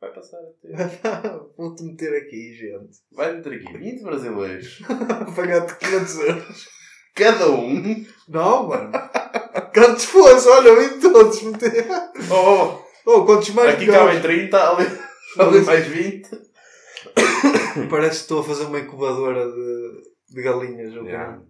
[0.00, 0.72] Vai passar a ter.
[1.56, 2.98] Vou-te meter aqui, gente.
[3.12, 4.78] Vai meter aqui 20 brasileiros.
[5.36, 6.68] Pagar-te 500 euros.
[7.14, 8.06] Cada um.
[8.28, 8.92] Não, mano.
[9.74, 11.86] Quantos fosse, olha, vem todos meter.
[12.32, 14.20] Oh, Oh, quantos mais aqui melhores.
[14.20, 14.86] cabem 30, ali,
[15.38, 16.30] ali mais 20.
[17.90, 20.94] Parece que estou a fazer uma incubadora de, de galinhas.
[20.94, 21.42] ou Yeah.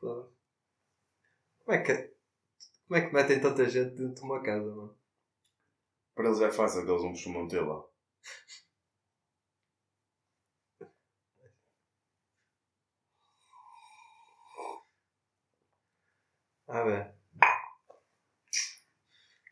[0.00, 0.32] Como
[1.72, 2.17] é que
[2.88, 4.98] Como é que metem tanta gente dentro de uma casa, mano?
[6.14, 7.84] Para eles é fácil que eles não costumam ter lá.
[16.66, 17.14] Ah, bem.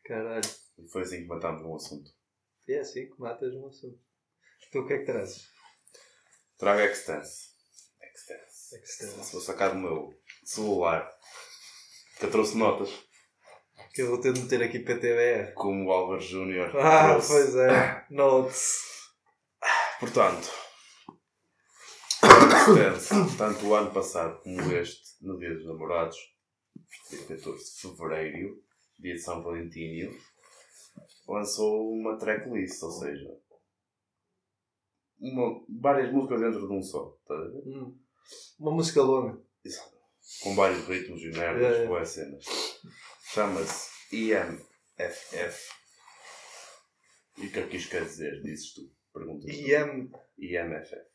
[0.05, 0.51] Caralho.
[0.79, 2.11] E foi assim que matámos um assunto.
[2.67, 4.01] E é assim que matas um assunto.
[4.73, 5.47] Tu o que é que trazes?
[6.57, 7.51] Trago Extense.
[8.01, 8.77] Extense.
[8.79, 9.33] Extense.
[9.33, 11.15] Vou sacar do meu celular.
[12.19, 13.06] Que eu trouxe notas.
[13.97, 15.55] Que eu vou ter de meter aqui PTBR.
[15.55, 17.29] Como o Álvaro Júnior Ah, trouxe.
[17.33, 18.05] pois é.
[18.11, 18.83] Notes.
[19.99, 20.51] Portanto,
[23.39, 26.17] tanto o ano passado como este, no Dia dos Namorados,
[27.09, 28.63] dia 14 de Fevereiro,
[28.99, 30.15] dia de São Valentíno,
[31.27, 33.31] lançou uma tracklist, ou seja,
[35.19, 37.17] uma, várias músicas dentro de um só.
[37.27, 37.63] Ver?
[37.67, 37.99] Hum.
[38.61, 39.41] Uma música longa.
[39.65, 39.97] Exato.
[40.43, 41.87] Com vários ritmos e merdas, É, é.
[41.87, 42.45] boas cenas.
[43.37, 45.71] Chama-se IMFF.
[47.37, 48.41] E o que é que isto quer dizer?
[48.41, 48.91] Dizes tu.
[49.13, 49.55] Perguntas.
[49.55, 50.11] IM.
[50.39, 51.07] IMFF.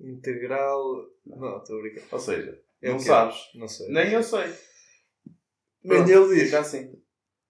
[0.00, 0.82] Integral.
[1.26, 2.02] Não, estou a brincar.
[2.10, 3.36] Ou seja, É não sabes.
[3.54, 3.88] Não sei.
[3.92, 4.48] Nem eu sei.
[5.84, 6.44] Nem Pronto, ele diz.
[6.46, 7.02] Fica assim.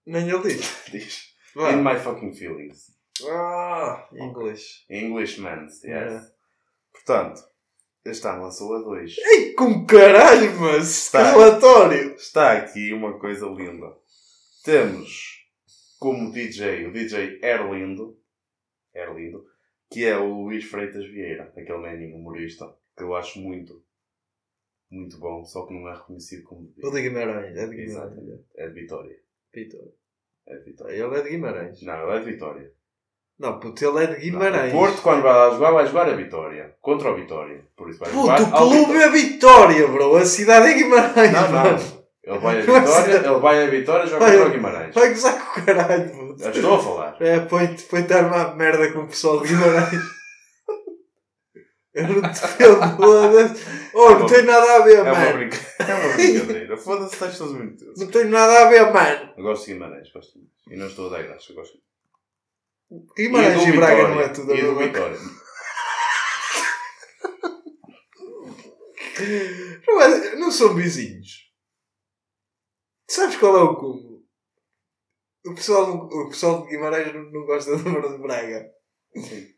[0.05, 0.85] Nem ele diz.
[0.91, 1.35] Diz.
[1.55, 1.71] Vá.
[1.71, 2.95] In my fucking feelings.
[3.27, 4.85] Ah, inglês.
[4.87, 5.85] Englishman, yes.
[5.85, 6.31] É.
[6.91, 7.41] Portanto,
[8.09, 9.15] este ano lançou a 2.
[9.17, 11.31] Ei, com caralho, mas que Tá.
[11.31, 12.13] relatório!
[12.15, 13.95] Está aqui uma coisa linda.
[14.63, 15.45] Temos
[15.99, 18.17] como DJ o DJ Erlindo,
[18.93, 19.45] Erlindo
[19.89, 23.81] que é o Luís Freitas Vieira, aquele meninho humorista, que eu acho muito,
[24.91, 26.91] muito bom, só que não é reconhecido como O DJ.
[26.91, 28.39] de Guimarães, é de Guimarães.
[28.55, 29.17] É de Vitória.
[29.53, 29.93] Vitória.
[30.45, 30.93] É de Vitória.
[30.93, 31.81] Ele é de Guimarães.
[31.83, 32.73] Não, ele é de Vitória.
[33.39, 34.73] Não, puto, ele é de Guimarães.
[34.73, 36.75] O Porto, quando vai lá jogar, vai jogar a Vitória.
[36.81, 37.63] Contra o Vitória.
[37.75, 40.15] Por isso vai jogar Puto, o ao clube é Vitória, bro.
[40.17, 41.69] A cidade é Guimarães, Não, mano.
[41.79, 41.97] não.
[42.23, 44.95] Ele vai a Vitória, ele vai a Vitória e joga Vai- contra o Guimarães.
[44.95, 46.43] Vai gozar com o caralho, puto.
[46.43, 47.15] Eu estou a falar.
[47.19, 50.01] É, põe-te põe armar merda com o pessoal de Guimarães.
[51.93, 52.39] Eu não te
[52.97, 53.65] foda-se.
[53.93, 55.33] Oh, não tenho nada a ver, É uma, mano.
[55.37, 55.57] brinca...
[55.79, 56.77] é uma brincadeira.
[56.77, 57.85] Foda-se, estás todos muito.
[57.97, 59.29] Não tenho nada a ver, mano.
[59.37, 60.51] Eu gosto de Guimarães, gosto muito.
[60.69, 61.77] E não estou a dar graça, eu gosto.
[63.15, 64.15] Guimarães do e, Braga Vitória.
[64.15, 65.17] não é tudo a E mesma Vitória.
[69.87, 71.51] Não, é- não são vizinhos.
[73.09, 74.25] Sabes qual é o cúmulo?
[75.45, 78.69] O pessoal, o pessoal de Guimarães não, não gosta do número de Braga.
[79.15, 79.55] Sim.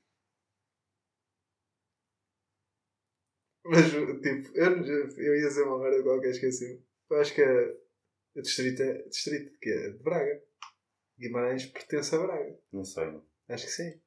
[3.65, 6.83] Mas, tipo, eu, eu ia dizer uma merda qualquer, esqueci.
[7.09, 7.61] Eu acho que a,
[8.37, 9.03] a distrito é.
[9.09, 9.69] Distrito de quê?
[9.71, 10.43] É de Braga.
[11.19, 12.57] Guimarães pertence a Braga.
[12.71, 13.25] Não sei, mano.
[13.49, 14.01] Acho que sim.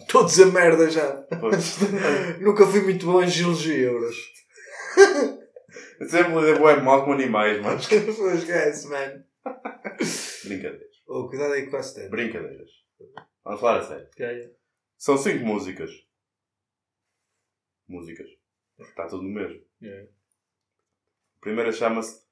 [0.00, 1.26] Estou a dizer merda já.
[2.40, 4.16] Nunca fui muito bom em geologia, euros.
[5.98, 7.86] Eu sempre lidei bué mal com animais, mas.
[8.16, 9.24] Pô, Esquece, mano.
[10.44, 10.96] Brincadeiras.
[11.06, 12.08] Oh, cuidado aí com a stand.
[12.10, 12.70] Brincadeiras.
[13.44, 14.06] Vamos falar a sério.
[14.12, 14.56] Ok.
[14.96, 15.90] São cinco músicas.
[17.88, 18.28] Músicas.
[18.78, 19.60] Está tudo no mesmo.
[19.82, 20.08] Yeah.
[21.38, 22.22] A primeira chama-se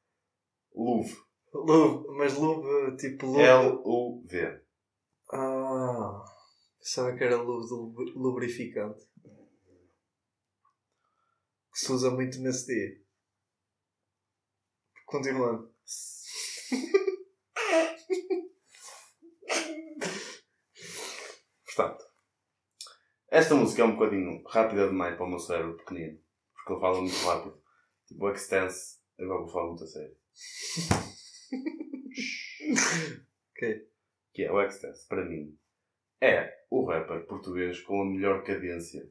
[0.75, 1.17] Luve.
[1.53, 3.43] Lube, mas lube, tipo lube.
[3.43, 4.63] L-U-V.
[5.33, 6.25] Ah,
[6.79, 9.01] pensava que era lube lubrificante.
[11.73, 13.01] Que se usa muito nesse dia.
[15.07, 15.73] Continuando.
[21.65, 22.05] Portanto,
[23.31, 26.19] esta música é um bocadinho rápida demais para o meu cérebro pequenino.
[26.53, 27.63] Porque ele fala muito rápido.
[28.07, 30.17] Tipo, o Extense, agora vou falar muito a sério.
[33.53, 33.89] Ok.
[34.33, 35.59] Que é o Extense, para mim,
[36.21, 39.11] é o rapper português com a melhor cadência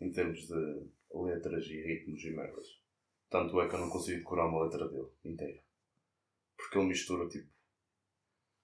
[0.00, 2.66] em termos de letras e ritmos e merdas.
[3.30, 5.62] Tanto é que eu não consigo decorar uma letra dele inteira.
[6.56, 7.48] Porque ele mistura, tipo,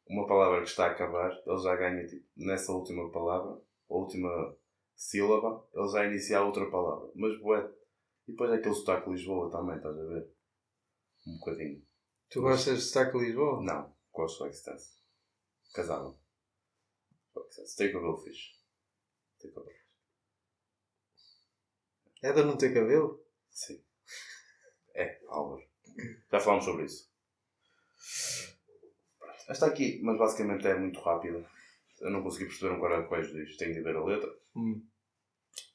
[0.07, 4.57] uma palavra que está a acabar, ele já ganha, tipo, nessa última palavra, a última
[4.95, 7.11] sílaba, ele já inicia outra palavra.
[7.15, 7.71] Mas, bué.
[8.27, 10.31] E depois é aquele sotaque Lisboa também, estás a ver?
[11.27, 11.83] Um bocadinho.
[12.35, 13.63] Tu gostas de Stack Lisboa?
[13.63, 14.99] Não, gosto do Extense.
[15.73, 16.19] Casava.
[17.77, 18.57] Tem cabelo fixe.
[19.39, 19.79] Tem cabelo.
[22.21, 23.25] É de não ter cabelo?
[23.51, 23.81] Sim.
[24.97, 25.65] É, Álvaro.
[26.29, 27.09] Já falámos sobre isso.
[29.49, 31.49] Esta aqui, mas basicamente é muito rápida.
[32.01, 33.57] Eu não consegui perceber um caralho quais diz.
[33.57, 34.37] Tenho de ver a letra.
[34.57, 34.85] Hum.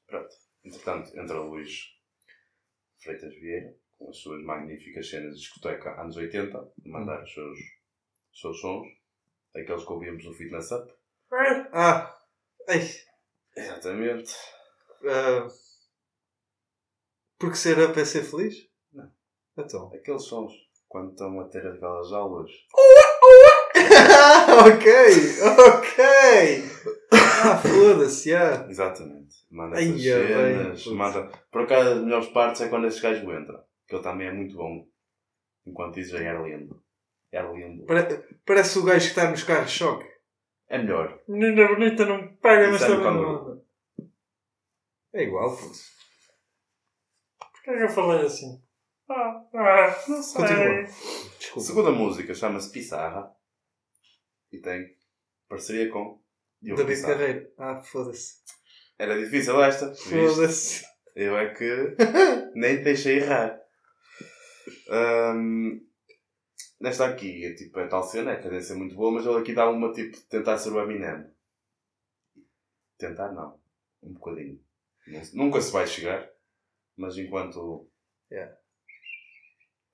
[0.06, 0.36] Pronto.
[0.66, 1.98] Entretanto, entra Luís
[2.98, 3.74] Freitas Vieira,
[4.08, 7.58] as suas magníficas cenas de discoteca anos 80, de mandar os seus,
[8.34, 8.88] os seus sons,
[9.56, 10.92] aqueles que ouvíamos no Fitness Up.
[11.74, 12.16] Ah!
[12.68, 12.82] Ei!
[13.56, 14.34] Exatamente.
[15.06, 15.48] ah,
[17.38, 18.56] porque ser up é ser feliz?
[18.92, 19.10] Não.
[19.58, 19.92] Então.
[19.94, 20.54] Aqueles sons,
[20.88, 22.52] quando estão a ter aquelas aulas.
[24.66, 24.90] ok!
[25.58, 26.04] Ok!
[27.12, 28.68] Ah, foda-se, já.
[28.70, 29.36] Exatamente.
[29.50, 30.86] Manda Ai, essas bem, cenas.
[30.88, 31.32] manda...
[31.52, 33.64] Por acaso, as melhores partes é quando esse gajo entra.
[33.90, 34.88] Que ele também é muito bom.
[35.66, 36.82] Enquanto isso já era lindo.
[37.32, 37.86] Era lindo.
[37.86, 40.08] Pare- Parece o gajo que está nos carros de choque.
[40.68, 41.20] É melhor.
[41.28, 42.92] Menina bonita não mas mas Isso
[45.14, 45.20] é.
[45.22, 45.78] É igual, puto.
[47.40, 48.62] Porquê que eu falei assim?
[49.10, 50.42] Ah, ah, não sei.
[50.42, 50.84] Continua.
[50.84, 51.60] Desculpa.
[51.60, 53.32] A segunda música chama-se Pissarra.
[54.52, 54.96] E tem
[55.48, 56.22] parceria com
[56.62, 57.18] Diogo David Pissarra.
[57.18, 57.52] Carreiro.
[57.58, 58.36] Ah, foda-se.
[59.00, 59.94] Era difícil esta.
[59.96, 60.86] Foda-se.
[61.16, 61.96] Eu é que
[62.54, 63.60] nem te deixei errar.
[64.90, 65.82] Ahm,
[66.80, 69.70] nesta aqui, é tipo, é tal cena, é cadência muito boa, mas ele aqui dá
[69.70, 71.30] uma tipo de tentar ser o Eminem.
[72.98, 73.60] Tentar não.
[74.02, 74.60] Um bocadinho.
[75.34, 76.30] Nunca se vai chegar,
[76.98, 77.90] mas enquanto.
[78.32, 78.56] Yeah.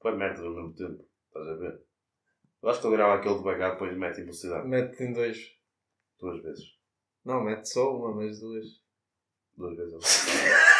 [0.01, 1.07] Foi merda ao mesmo tempo.
[1.27, 1.81] Estás a ver?
[2.61, 4.67] Eu acho que ele grava aquele devagar depois mete em velocidade.
[4.67, 5.55] Mete em dois.
[6.19, 6.65] Duas vezes.
[7.23, 8.65] Não, mete só uma, mas duas.
[9.55, 10.75] Duas vezes a velocidade.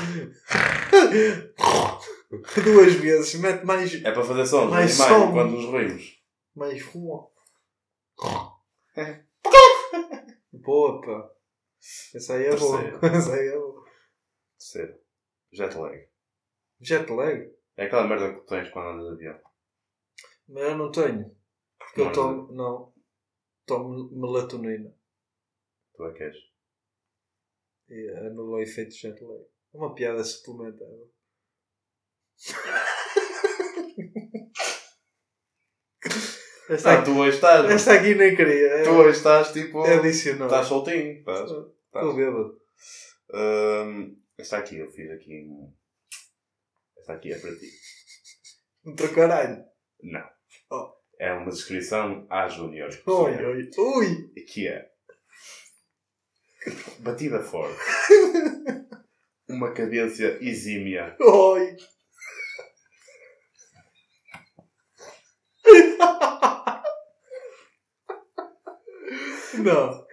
[2.64, 3.34] duas vezes.
[3.40, 3.94] Mete mais.
[4.04, 5.32] É para fazer sons, Mais mais som.
[5.32, 6.20] quando nos rimos.
[6.54, 7.30] Mais uma.
[10.52, 11.30] Boa, pá.
[12.14, 12.78] Essa aí é boa.
[12.78, 13.06] Terceiro.
[13.16, 13.84] Essa aí é boa.
[14.58, 15.00] Terceiro.
[15.52, 16.08] Jet lag.
[16.80, 17.50] Jet lag?
[17.76, 19.40] É aquela merda que tu tens quando andas de avião.
[20.48, 21.34] Mas eu não tenho.
[21.78, 22.52] Porque eu Não, tomo.
[22.52, 22.92] Não.
[23.66, 24.92] Tomo melatonina.
[25.94, 26.36] Tu é que és.
[27.88, 29.44] E anula o efeito de jet lag.
[29.72, 30.88] É uma piada suplementar.
[36.68, 37.68] Esta Ah, aqui, tu hoje estás.
[37.70, 38.68] esta aqui nem queria.
[38.68, 39.84] É, Tu hoje estás tipo.
[39.84, 40.46] é adicional.
[40.46, 41.18] Estás soltinho.
[41.18, 41.50] Estás.
[41.50, 42.60] Estou bêbado.
[43.34, 45.46] Hum, esta aqui eu fiz aqui.
[45.48, 45.74] um-
[46.98, 47.68] Esta aqui é para ti.
[48.86, 49.64] Outro caralho.
[50.02, 50.28] Não.
[50.70, 50.92] Oh.
[51.18, 52.88] É uma descrição à Júnior.
[53.04, 53.70] Oi, oi.
[53.76, 54.28] Ui!
[54.46, 54.90] Que é.
[57.00, 57.78] Batida forte.
[59.50, 61.16] Uma cadência exímia.
[61.20, 61.76] Oi!
[69.54, 70.06] Não.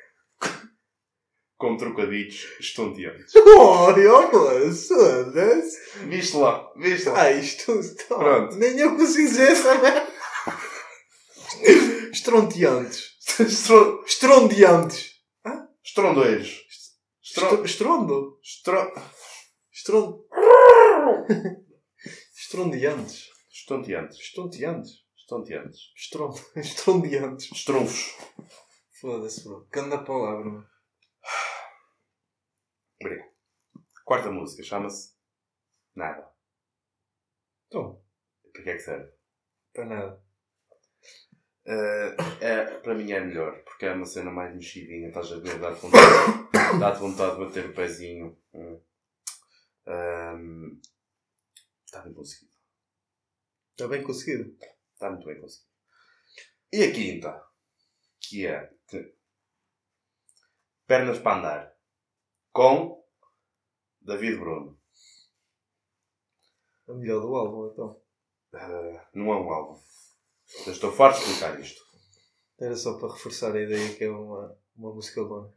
[1.57, 3.33] Com trocadilhos estonteantes.
[3.57, 6.05] Olha, foda-se.
[6.07, 7.21] Viste lá, viste lá.
[7.21, 8.15] Ah, isto está.
[8.15, 8.55] Pronto.
[8.55, 10.07] Nem eu consigo dizer essa.
[12.11, 13.17] Estronteantes.
[13.39, 14.03] Estro...
[14.05, 15.11] Estrondeantes.
[15.83, 16.66] Estrondeiros.
[17.37, 17.49] Estro...
[17.49, 18.39] Estro- Estrondo.
[18.41, 18.93] Estro...
[19.71, 20.27] Estrondo.
[22.35, 23.29] Estrondeantes.
[23.51, 24.17] Estonteantes.
[24.19, 25.05] Estonteantes.
[25.15, 25.79] Estonteantes.
[25.95, 26.39] Estrondo.
[26.55, 27.51] Estrondeantes.
[27.51, 28.17] Estrunfos.
[28.99, 29.67] Foda-se, bro.
[29.69, 30.67] Canda palavra, mano.
[32.99, 33.29] Obrigado.
[34.03, 35.13] Quarta música chama-se
[35.95, 36.27] Nada.
[37.67, 38.01] Então,
[38.53, 39.11] Para que é que serve?
[39.73, 40.23] para nada.
[41.67, 45.59] Eh, é, para mim é melhor, porque é uma cena mais mexidinha, estás a ver,
[45.59, 48.37] dá-te vontade, dá vontade de bater o pezinho.
[48.53, 48.81] Hum.
[49.85, 50.79] Ahm,
[51.85, 52.51] Está bem conseguido.
[53.71, 54.57] Está bem conseguido.
[54.93, 55.69] Está muito bem conseguido.
[56.73, 57.47] E a quinta,
[58.19, 59.15] que é que-
[60.85, 61.77] Pernas para andar,
[62.51, 63.03] com
[64.01, 64.79] David Bruno.
[66.87, 68.01] A melhor do álbum, então.
[68.53, 69.81] Eh, não é um álbum.
[70.65, 71.81] Eu estou farto de explicar isto.
[72.59, 75.53] Era só para reforçar a ideia que é uma, uma música longa.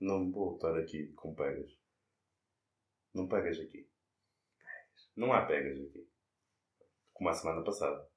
[0.00, 1.70] Não vou estar aqui com pegas.
[3.14, 3.88] Não pegas aqui.
[5.16, 6.08] Não há pegas aqui.
[7.12, 8.08] Como a semana passada.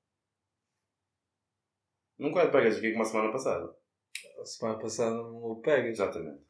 [2.20, 3.76] Nunca há pegas aqui como a semana passada.
[4.40, 5.94] A semana passada não o pegas.
[5.94, 6.46] Exatamente.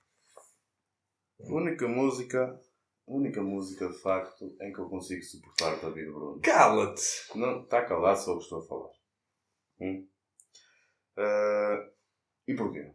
[1.40, 2.62] A única música,
[3.08, 6.42] a única música de facto em que eu consigo suportar o David Bruno.
[6.42, 7.02] Cala-te!
[7.36, 8.92] Não, está calado só o que estou a falar.
[9.80, 10.08] Hum?
[11.18, 11.90] Ah,
[12.48, 12.94] e porquê?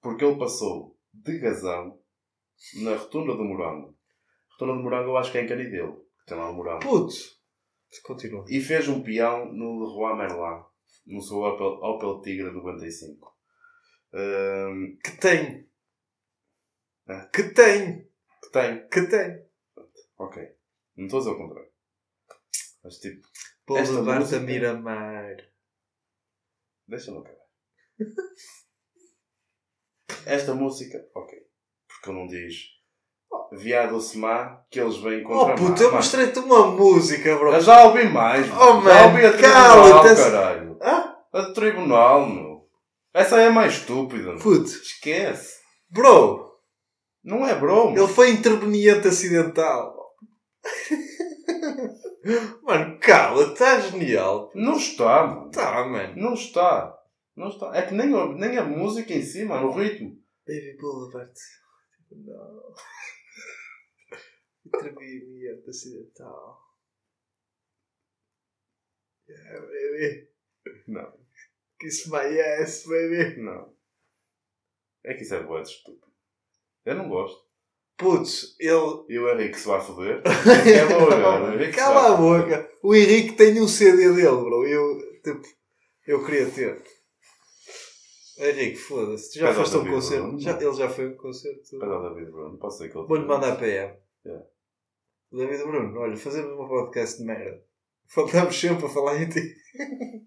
[0.00, 2.00] Porque ele passou de gazão
[2.82, 3.96] na rotunda do Morango.
[4.52, 6.06] Rotunda do Morango eu acho que é em Canidelo.
[6.20, 6.80] que Tem lá o Morango.
[6.80, 7.14] Puto!
[8.02, 8.44] Continua.
[8.48, 10.64] E fez um peão no Leroy Merlin.
[11.06, 13.34] No seu Opel, Opel Tigra 95.
[14.12, 15.68] Ahm, Que tem!
[17.08, 17.26] Ah.
[17.32, 18.08] Que tem!
[18.42, 18.88] que tem.
[18.88, 19.46] Que tem!
[20.18, 20.42] Ok.
[20.96, 21.70] Não estou a dizer o contrário.
[22.82, 23.26] Mas tipo,
[23.76, 25.36] a música- Miramar.
[26.88, 27.46] Deixa-me acabar.
[30.26, 31.38] Esta música, ok.
[31.88, 32.54] Porque ele não diz
[33.52, 35.88] viado se má que eles vêm contra Oh puto, má.
[35.88, 37.52] eu mostrei-te uma música, bro.
[37.54, 38.46] Eu já ouvi mais.
[38.52, 40.16] Oh, já man, ouvi a tribunal, cala-te.
[40.22, 40.78] caralho.
[40.82, 41.14] Hã?
[41.32, 42.66] A tribunal, meu.
[43.14, 44.30] Essa é mais estúpida.
[44.32, 44.38] meu.
[44.38, 45.54] Puto, Esquece.
[45.88, 46.50] bro,
[47.22, 48.04] Não é bro, meu.
[48.04, 49.94] ele foi interveniente acidental.
[52.62, 54.50] Mano, cala, está genial.
[54.54, 55.50] Não está, mano.
[55.50, 56.12] Tá, mano.
[56.16, 56.95] Não está.
[57.36, 57.76] Não está.
[57.76, 59.68] É que nem a, nem a música em si, mano.
[59.68, 60.18] O ritmo.
[60.46, 61.32] Baby Boulevard.
[62.10, 62.74] Não.
[64.64, 66.60] Interveniente acidental.
[69.28, 70.28] Yeah, baby.
[70.88, 71.12] Não.
[71.78, 73.40] Kiss my ass, baby.
[73.42, 73.76] Não.
[75.04, 76.06] É que isso é boa de estúpido.
[76.84, 77.44] Eu não gosto.
[77.98, 79.04] Putz, ele.
[79.08, 80.22] E o Henrique se vai foder.
[80.24, 82.70] É se Cala a boca.
[82.82, 84.66] O Henrique tem um CD dele, bro.
[84.66, 85.42] Eu, tipo,
[86.06, 86.95] eu queria ter.
[88.38, 89.32] Henrique, foda-se.
[89.32, 90.38] Tu já Pede ao foste a um concerto?
[90.38, 91.78] Já, ele já foi a um concerto.
[91.78, 93.06] Para o David Bruno, posso dizer que ele.
[93.06, 93.96] Vou-lhe mandar PM.
[94.24, 94.46] Yeah.
[95.32, 97.64] David Bruno, olha, fazemos um podcast de merda.
[98.08, 99.54] Faltamos sempre a falar em ti.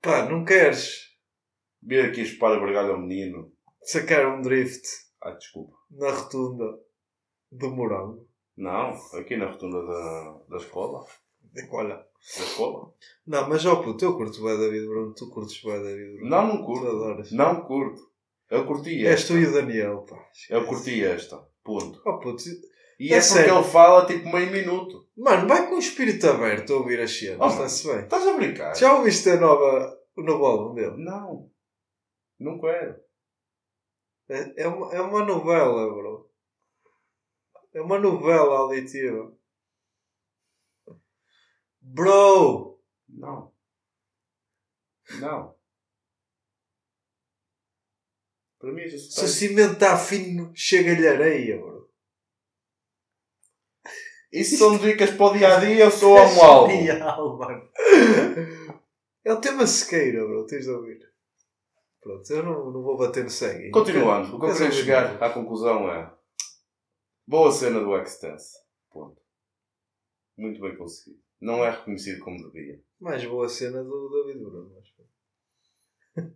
[0.00, 1.12] Pá, não queres
[1.82, 3.52] Vir aqui espalhar o bargalho ao menino.
[3.82, 4.86] sacar um drift
[5.20, 5.76] Ah, desculpa.
[5.90, 6.78] na rotunda
[7.52, 8.26] do Morango?
[8.56, 11.04] Não, aqui na rotunda da, da escola.
[11.72, 12.06] Olha.
[13.26, 16.30] Não, mas ó puto, eu curto bem David Bruno, tu curtes bem David Bruno.
[16.30, 16.86] Não, não curto.
[16.86, 17.32] adoras.
[17.32, 18.00] Não curto.
[18.50, 19.32] Eu curti És esta.
[19.34, 20.16] tu e o Daniel, pá.
[20.50, 21.38] Eu curti esta.
[21.62, 22.00] Ponto.
[22.04, 22.42] Oh puto,
[23.00, 25.08] E É é, porque ele fala tipo meio minuto.
[25.16, 28.00] mano, vai com o espírito aberto a ouvir as cenas, Oh, está-se bem.
[28.04, 28.76] Estás a brincar?
[28.76, 30.96] Já ouviste a nova, o novo álbum dele?
[31.02, 31.50] Não.
[32.38, 32.96] Não quero.
[34.28, 36.30] É, é, uma, é uma novela, bro.
[37.74, 39.32] É uma novela auditiva.
[41.84, 42.80] Bro!
[43.08, 43.52] Não.
[45.20, 45.54] Não.
[48.58, 51.90] Para mim, isso Se o cimento está fino, chega-lhe areia, bro.
[54.32, 56.70] Isso são dicas para o dia a dia ou sou a um álbum?
[56.72, 57.70] Genial, mano.
[59.22, 60.46] É o tema sequeira, bro.
[60.46, 60.98] Tens de ouvir.
[62.00, 63.70] Pronto, eu não, não vou bater no sangue.
[63.70, 66.12] Continuando, o que eu queria chegar à conclusão é.
[67.26, 68.58] Boa cena do X-Dance.
[68.90, 69.20] Ponto.
[70.36, 71.23] Muito bem conseguido.
[71.44, 72.82] Não é reconhecido como devia.
[72.98, 74.78] Mais boa cena do David Bruno.
[74.78, 74.94] acho.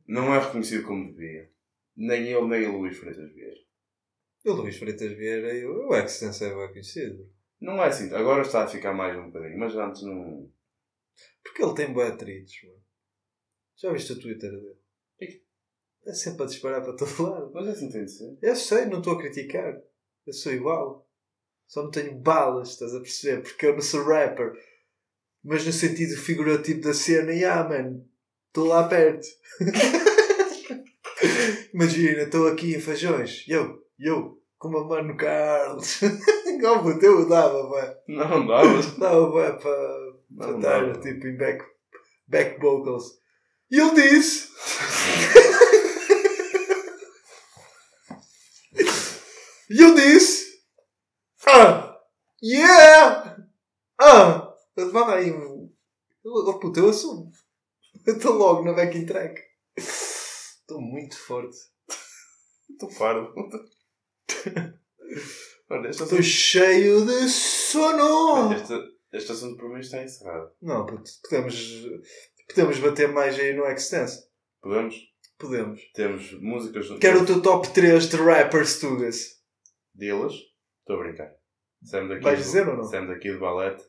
[0.06, 1.50] Não é reconhecido como devia.
[1.96, 3.56] Nem ele, nem o Luís Freitas Vieira.
[4.44, 7.26] E o Luís Freitas Vieira e o o X-Sense é bem conhecido.
[7.58, 8.12] Não é assim.
[8.12, 10.52] Agora está a ficar mais um bocadinho, mas antes não.
[11.42, 12.82] Porque ele tem boa atritos, mano.
[13.76, 14.78] Já viste o Twitter dele?
[16.06, 17.50] É sempre a disparar para todo lado.
[17.54, 18.36] Mas assim tem de ser.
[18.42, 19.74] Eu sei, não estou a criticar.
[20.26, 21.08] Eu sou igual.
[21.66, 23.42] Só não tenho balas, estás a perceber?
[23.42, 24.52] Porque eu não sou rapper.
[25.44, 28.04] Mas no sentido figurativo da cena, e ah, mano,
[28.48, 29.24] estou lá perto.
[31.72, 33.44] Imagina, estou aqui em Fajões.
[33.48, 36.00] Eu, eu, com o Mano Carlos.
[36.60, 37.94] Não, puto, eu dava, pá.
[38.08, 38.82] Não dava.
[38.98, 40.16] Dava, para,
[40.56, 41.64] estar, tipo, em back,
[42.26, 43.18] back vocals.
[43.70, 44.48] E ele disse...
[49.70, 50.46] E eu disse.
[51.46, 51.94] Ah!
[52.42, 53.36] Yeah!
[54.00, 54.54] Ah!
[55.18, 55.72] Aí um.
[56.24, 57.30] Oh puta, eu assumo.
[58.06, 59.40] Eu estou logo na backing track.
[59.76, 61.56] Estou muito forte.
[62.70, 62.88] Estou.
[65.70, 68.52] Olha, este Estou assunto, cheio de sono!
[68.54, 68.74] este,
[69.12, 70.50] este assunto para mim está encerrado.
[70.62, 71.54] Não, puto, podemos.
[72.48, 74.26] Podemos bater mais aí no Extense.
[74.62, 74.94] Podemos?
[75.38, 75.80] Podemos.
[75.94, 79.38] Temos músicas Quero o teu top 3 de rappers tugas.
[79.94, 80.32] deles.
[80.80, 81.30] Estou a brincar.
[81.84, 82.84] Sam daqui Vais do- dizer ou não?
[82.84, 83.84] Sam daqui do balete.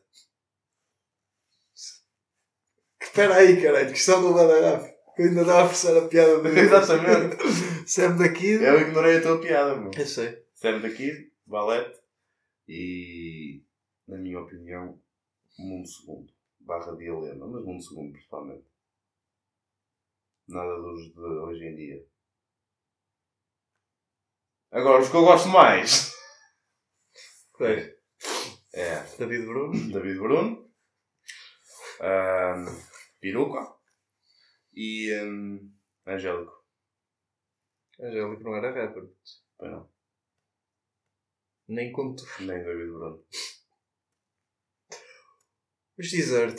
[3.10, 4.88] Espera aí, caralho, questão do Badaraf.
[5.18, 6.60] Eu ainda estava a forçar a piada dele.
[6.62, 7.36] Exatamente.
[7.90, 8.52] Sam daqui.
[8.52, 9.90] Eu ignorei a tua piada, meu.
[9.92, 10.44] Eu sei.
[10.54, 11.98] Sam daqui, balete.
[12.68, 13.64] E,
[14.06, 14.96] na minha opinião,
[15.58, 16.32] Mundo Segundo.
[16.60, 18.64] Barra de Helena, mas Mundo Segundo principalmente.
[20.46, 22.06] Nada dos de hoje em dia.
[24.70, 26.14] Agora, os que eu gosto mais
[27.58, 27.92] Pois.
[28.72, 29.92] é David Bruno.
[29.92, 30.70] David Bruno,
[32.00, 32.89] ahm,
[33.20, 33.74] Piruca
[34.72, 35.70] e ahm,
[36.06, 36.52] Angélico.
[38.00, 39.08] Angélico não era rapper.
[39.58, 39.90] Pois não,
[41.68, 42.24] Nem conto.
[42.40, 43.24] nem David Bruno.
[45.98, 46.58] Os desert.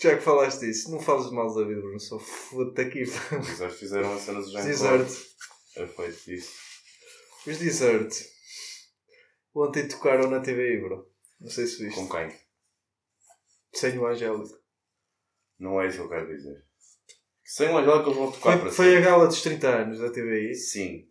[0.00, 3.02] Já que falaste disso, não falas mal do David Bruno, só foda-te aqui.
[3.02, 5.08] Os fizeram a cena do Jean desert.
[5.76, 6.52] É feito disso.
[7.46, 8.12] Os desert.
[9.54, 11.10] Ontem tocaram na TV, bro.
[11.40, 11.96] Não sei se viste.
[11.98, 12.36] Com quem?
[13.72, 14.58] Sem o Angélico.
[15.58, 16.64] Não é isso que eu quero dizer.
[17.44, 19.04] Sem o Angélico eles vão tocar Foi, para foi a sempre.
[19.10, 21.08] gala dos 30 anos da TVI Sim.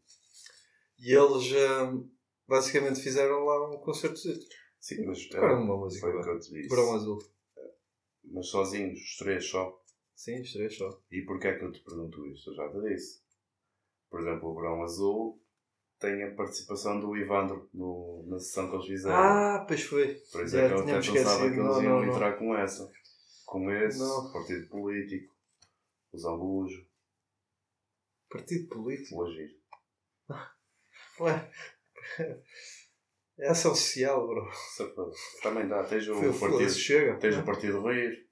[0.99, 2.09] e eles hum,
[2.47, 4.17] basicamente fizeram lá um concerto.
[4.79, 6.05] Sim, mas Tocaram uma música.
[6.05, 6.69] foi o que eu te disse.
[6.69, 7.17] Verão Azul.
[8.23, 9.81] Mas sozinhos, os três só.
[10.15, 10.89] Sim, os três só.
[11.11, 12.51] E porquê é que eu te pergunto isto?
[12.51, 13.21] Eu já te disse.
[14.09, 15.41] Por exemplo, o Verão Azul
[15.99, 19.15] tem a participação do Ivandro no, na sessão que eles fizeram.
[19.15, 20.15] Ah, pois foi.
[20.31, 22.89] Por já é que eu até pensava que eles iam entrar com essa.
[23.47, 24.29] Com esse, Não.
[24.33, 25.33] partido político,
[26.11, 26.85] o Zambujo,
[28.29, 29.15] Partido político.
[29.15, 29.49] o Agir.
[31.21, 31.49] Ué.
[33.39, 34.45] É ação social, bro.
[35.41, 35.81] Também dá.
[35.85, 37.17] Tens o Foi partido, chega.
[37.19, 38.27] tens o partido Rir.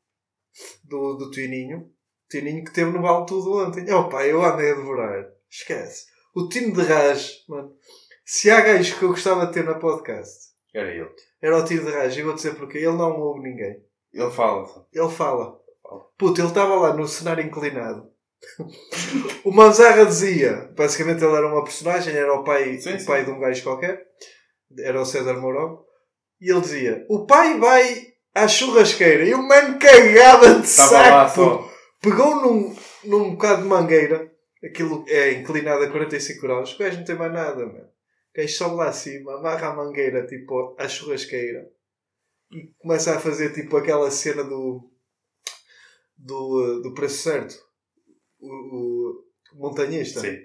[0.84, 1.93] Do, do Tininho.
[2.30, 3.89] Tininho que teve no Vale Tudo ontem.
[3.93, 5.32] Oh pá, eu andei a devorar.
[5.49, 6.07] Esquece.
[6.36, 7.74] O Tino de Raj, mano.
[8.26, 11.09] Se há gajos que eu gostava de ter na podcast, Era ele.
[11.41, 12.18] era o Tino de Raj.
[12.18, 13.84] E vou dizer porque ele não ouve ninguém.
[14.16, 14.66] Ele fala.
[14.93, 15.59] Ele fala.
[16.18, 18.09] Puta, ele estava lá no cenário inclinado.
[19.43, 23.05] O Manzarra dizia, basicamente ele era uma personagem, era o pai, Sim, o sim.
[23.05, 24.03] pai de um gajo qualquer,
[24.80, 25.84] era o César Mourão,
[26.41, 31.30] e ele dizia: O pai vai à churrasqueira e o mano cagava de Estava lá
[31.30, 31.70] saco,
[32.01, 34.32] pegou num, num bocado de mangueira,
[34.63, 37.86] aquilo é inclinado a 45 graus, o gajo não tem mais nada, mano.
[38.34, 41.70] O gajo sobe lá acima, amarra a mangueira tipo à churrasqueira
[42.55, 44.89] e começa a fazer tipo aquela cena do
[46.17, 47.55] do, do preço certo.
[48.39, 50.21] O, o montanhista.
[50.21, 50.37] Sim.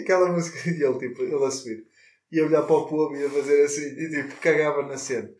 [0.00, 1.84] Aquela música e ele, tipo, ele a subir.
[2.30, 5.30] E a olhar para o povo e a fazer assim, e tipo, cagava na cena.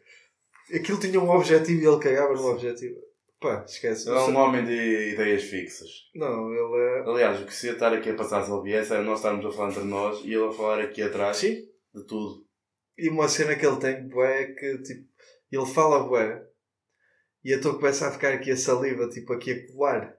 [0.74, 2.96] Aquilo tinha um objetivo e ele cagava no objetivo.
[3.40, 4.08] Pá, esquece.
[4.08, 5.88] Ele é um homem de ideias fixas.
[6.14, 7.10] Não, ele é.
[7.10, 9.44] Aliás, o que se ia estar aqui a passar se ele viesse era nós estarmos
[9.44, 11.54] a falar entre nós e ele a falar aqui atrás Sim.
[11.94, 12.46] de tudo.
[12.98, 15.06] E uma cena que ele tem, é que tipo,
[15.50, 16.46] ele fala bué.
[17.44, 20.18] E então começa a ficar aqui a saliva, tipo, aqui a colar.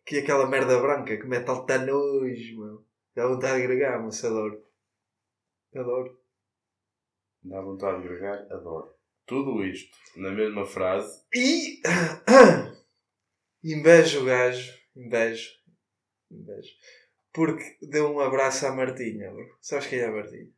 [0.00, 2.86] Aqui aquela merda branca que mete alta nojo, meu.
[3.14, 4.64] Dá vontade de agregar, mas adoro.
[5.74, 6.18] Adoro.
[7.42, 8.94] Dá vontade de agregar, adoro.
[9.26, 11.22] Tudo isto na mesma frase.
[11.34, 11.80] E
[13.62, 15.50] invejo o gajo, invejo,
[16.30, 16.72] invejo,
[17.32, 19.58] porque deu um abraço à Martinha, bro.
[19.60, 20.50] Sabes quem é a Martinha?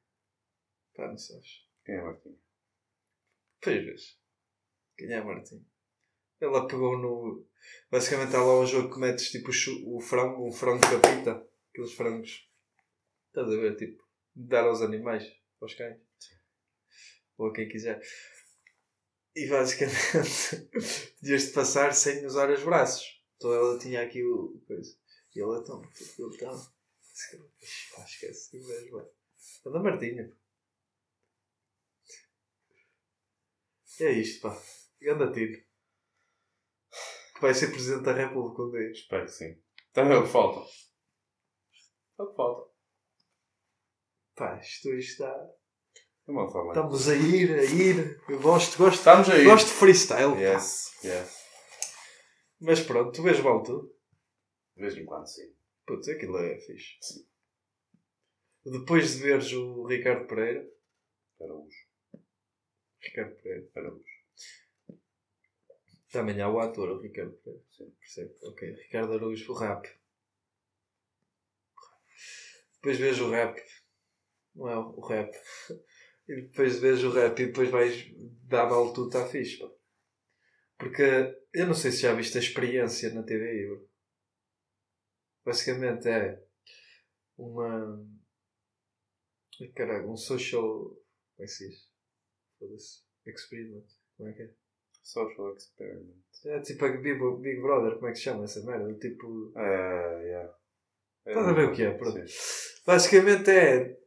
[0.95, 1.67] Pá, não sabes.
[1.85, 2.31] Quem é Martim?
[2.31, 2.50] Pois
[4.97, 5.65] Quem é a Martinha?
[6.41, 7.47] Ela pegou no.
[7.91, 11.47] Basicamente há lá um jogo que metes tipo o chu- o frango, frango capita.
[11.71, 12.49] Aqueles frangos.
[13.29, 13.77] Estás a ver?
[13.77, 14.03] Tipo,
[14.35, 15.25] dar aos animais,
[15.61, 15.99] aos cães.
[17.39, 18.01] Ou a quem quiser.
[19.37, 20.67] E basicamente
[21.23, 23.05] tinhas de passar sem usar os braços.
[23.37, 24.97] Então ela tinha aqui o coisa.
[25.35, 26.73] E ela então, ele então.
[27.95, 29.07] Pá, esquece, invejo, bem.
[29.67, 30.33] Anda Martinha.
[34.01, 34.63] É isto, pá.
[35.01, 35.63] Ganda tiro.
[37.35, 38.91] Que vai ser Presidente da República um dia.
[38.91, 39.63] Espero que sim.
[39.93, 40.61] Também o que falta.
[42.19, 42.71] É o que falta.
[44.37, 45.51] Pá, isto está.
[46.27, 46.73] Uma forma.
[46.73, 48.23] Estamos a ir, a ir.
[48.29, 49.45] Eu gosto, gosto, Estamos aí.
[49.45, 50.33] gosto de freestyle.
[50.35, 50.39] pá.
[50.41, 51.41] Yes, yes.
[52.61, 53.95] Mas pronto, tu vês mal tudo.
[54.77, 55.53] De vez em quando, sim.
[55.87, 56.97] Putz, aquilo é fixe.
[57.01, 57.27] Sim.
[58.65, 60.65] Depois de veres o Ricardo Pereira.
[61.41, 61.90] Araújo.
[63.01, 63.69] Ricardo Pereira.
[63.77, 64.05] Araújo.
[66.13, 67.65] Também há o ator, o Ricardo Pereira.
[68.43, 68.73] Ok.
[68.75, 69.89] Ricardo Araújo, o rap.
[72.75, 73.63] Depois vês o rap.
[74.55, 75.35] Não é o rap.
[76.29, 78.07] E depois vês o rap e depois vais
[78.45, 79.59] dar mal tudo, está fixe.
[79.59, 79.69] pá.
[80.79, 81.03] Porque
[81.53, 83.67] eu não sei se já viste a experiência na TV.
[83.67, 83.91] bro.
[85.45, 86.43] Basicamente é
[87.37, 88.07] uma.
[89.75, 90.63] Caralho, um social.
[90.63, 91.01] Como
[91.41, 91.90] é que se diz?
[92.61, 93.03] Foda-se.
[93.27, 93.87] Experiment.
[94.17, 94.51] Como é que é?
[95.03, 96.15] Social experiment.
[96.45, 98.93] É tipo a Big, Big Brother, como é que se chama essa merda?
[98.99, 99.53] Tipo.
[99.57, 100.55] É, yeah.
[101.27, 101.91] Estás a ver o que é?
[101.95, 102.29] Pronto.
[102.29, 102.83] Sim.
[102.87, 103.99] Basicamente é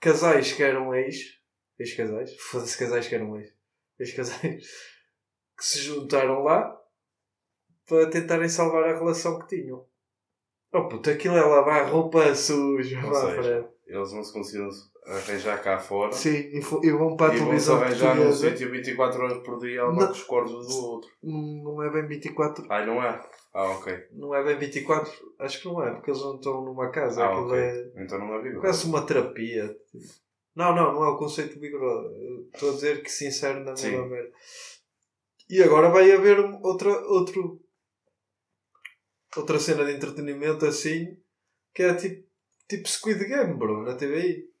[0.00, 1.40] casais que eram ex.
[1.78, 2.36] Ex-casais.
[2.36, 3.52] Foda-se casais que eram ex.
[3.98, 4.64] Ex-casais.
[5.56, 6.76] Que se juntaram lá
[7.86, 9.86] para tentarem salvar a relação que tinham.
[10.72, 13.06] Oh puta, aquilo é lavar roupa suja.
[13.06, 13.70] Ou seja.
[13.86, 14.68] Eles não se conseguiram
[15.06, 16.12] arranjar cá fora.
[16.12, 19.58] Sim, e, e vão para a e vão televisão arranjar num sítio 24 horas por
[19.58, 20.06] dia a Não.
[20.06, 21.10] com os cordos do outro.
[21.22, 22.66] Não é bem 24.
[22.70, 23.20] Ai, não é?
[23.52, 23.96] Ah, ok.
[24.12, 25.12] Não é bem 24.
[25.38, 27.24] Acho que não é, porque eles não estão numa casa.
[27.24, 27.58] Ah, aquilo ok.
[27.58, 27.92] é.
[27.96, 29.76] Então não é Big Quase uma terapia.
[30.56, 32.10] Não, não, não é o conceito do Big Brother.
[32.10, 34.30] Eu Estou a dizer que sincero na mesma merda.
[35.50, 37.60] E agora vai haver outra, outro,
[39.36, 41.16] outra cena de entretenimento assim
[41.74, 42.24] que é tipo,
[42.68, 44.53] tipo Squid Game, bro, na TVI.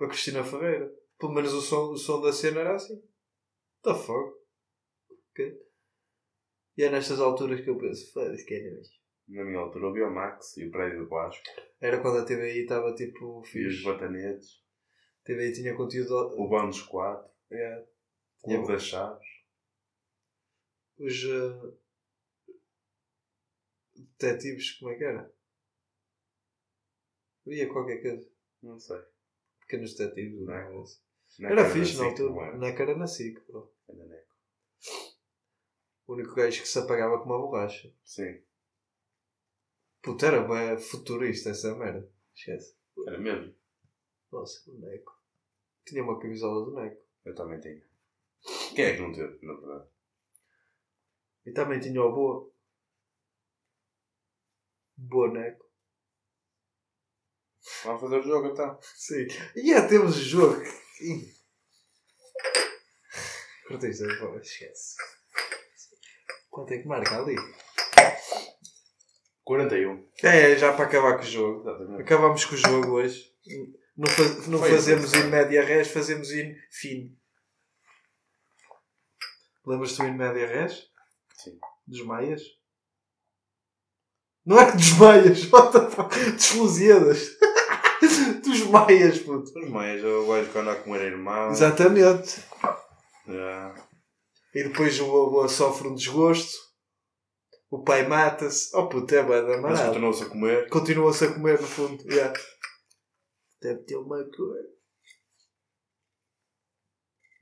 [0.00, 0.90] Com a Cristina Ferreira.
[1.18, 2.96] Pelo menos o som, o som da cena era assim.
[3.82, 4.34] The fuck?
[5.30, 5.60] Ok.
[6.78, 8.94] E é nestas alturas que eu penso, foda-se que é mesmo.
[9.28, 11.42] Na minha altura ouvi o Max e o prédio de baixo.
[11.82, 13.84] Era quando a TVI estava tipo E os fixe.
[13.84, 14.64] batanetes.
[15.20, 16.14] A TVI tinha conteúdo.
[16.40, 17.30] O bónus 4.
[17.50, 17.86] É,
[18.42, 19.28] O Clube das Chaves.
[20.98, 21.76] os eh,
[24.18, 25.30] detetives, como é que era?
[27.46, 28.30] Havia qualquer coisa.
[28.62, 29.09] Não sei.
[29.70, 30.52] Pequenos detetives, Não
[31.48, 31.52] é?
[31.52, 32.46] era fixe na altura.
[32.46, 32.56] era?
[32.58, 33.38] Na cara na SIC,
[34.04, 34.34] neco.
[36.08, 37.94] O único gajo que se apagava com uma borracha.
[38.02, 38.42] Sim.
[40.02, 42.10] Puta, era bué futurista essa merda.
[42.34, 42.76] Esquece.
[43.06, 43.54] Era mesmo.
[44.32, 45.16] Nossa, o Neco.
[45.86, 47.04] Tinha uma camisola do Neco.
[47.24, 47.80] Eu também tinha.
[48.74, 49.88] Quem é que não teve, na verdade?
[51.46, 52.52] E também tinha o Boa.
[54.96, 55.69] Boa Neco.
[57.84, 58.78] Vamos fazer o jogo então.
[58.94, 59.26] Sim.
[59.56, 60.62] E já temos o jogo.
[63.68, 64.96] Cortei isto, pô, esquece.
[66.50, 67.36] Quanto é que marca ali?
[69.44, 70.08] 41.
[70.22, 71.60] É, já para acabar com o jogo.
[71.62, 72.02] Exatamente.
[72.02, 73.32] Acabamos com o jogo hoje.
[73.96, 77.16] Não, faz- não Foi fazemos in média res, fazemos in fino.
[79.66, 80.88] Lembras-te do in média res?
[81.36, 81.58] Sim.
[81.86, 82.42] Dos Maias?
[84.44, 86.14] Não é dos Maias, what the fuck?
[86.32, 87.36] Dos Lusíadas.
[88.44, 89.58] dos Maias, puto.
[89.58, 91.50] Os meios, o gajo que anda a comer irmão.
[91.50, 92.42] Exatamente.
[93.28, 93.88] Yeah.
[94.54, 96.58] E depois o avô sofre um desgosto.
[97.70, 98.74] O pai mata-se.
[98.76, 99.86] Oh puto, é bué da Mas marada.
[99.88, 100.68] continuou-se a comer.
[100.68, 102.02] Continua-se a comer no fundo.
[102.10, 102.38] Yeah.
[103.60, 104.18] Deve ter uma.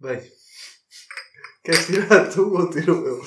[0.00, 0.20] Bem.
[1.64, 3.22] Queres tirar tu ou tiro eu?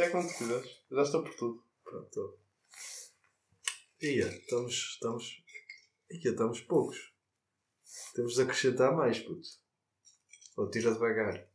[0.00, 0.70] É quando quiseres.
[0.90, 1.64] Já estou por tudo.
[1.84, 2.38] Pronto.
[4.02, 4.74] Ia, estamos.
[4.94, 5.44] Estamos.
[6.10, 7.15] Ia, estamos poucos.
[8.14, 9.48] Temos de acrescentar mais, puto.
[10.56, 11.48] Ou tira devagar.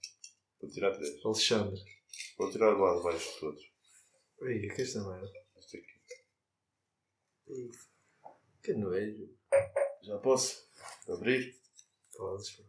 [0.60, 1.26] Vou tirar três.
[1.26, 1.82] Alexandre.
[2.38, 3.64] Vou tirar do lado de baixo de todos.
[4.42, 5.32] Ia, que esta merda.
[5.58, 6.02] Este aqui.
[7.48, 7.72] Ih,
[8.64, 9.36] Que nojo.
[10.04, 10.68] Já posso
[11.08, 11.56] abrir?
[12.16, 12.52] Podes.
[12.52, 12.64] pô.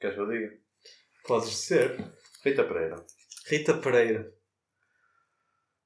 [0.00, 0.58] Queres que eu diga?
[1.26, 1.96] Podes dizer.
[2.44, 3.06] Rita Pereira.
[3.46, 4.34] Rita Pereira.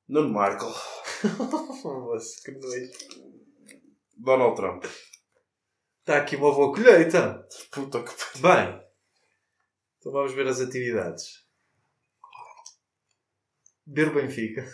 [0.08, 0.72] Nuno Markle.
[1.84, 2.90] Nossa, que nojo.
[4.16, 4.84] Donald Trump.
[6.00, 7.46] Está aqui uma boa colheita.
[7.70, 8.42] Puta que pariu.
[8.42, 8.88] Bem,
[9.98, 11.46] então vamos ver as atividades.
[13.86, 14.66] Ver o Benfica.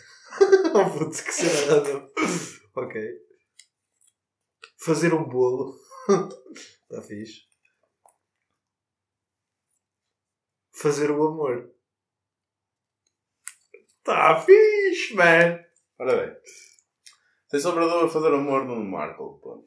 [0.73, 2.09] oh puto, que cena random.
[2.77, 3.03] Ok.
[4.79, 5.77] Fazer um bolo.
[6.83, 7.43] Está fixe.
[10.73, 11.74] Fazer o amor.
[14.05, 15.65] Está fixe, man.
[15.99, 16.37] Ora bem.
[17.49, 19.41] Sem sombra de dúvida fazer amor no Markle.
[19.41, 19.67] Pronto.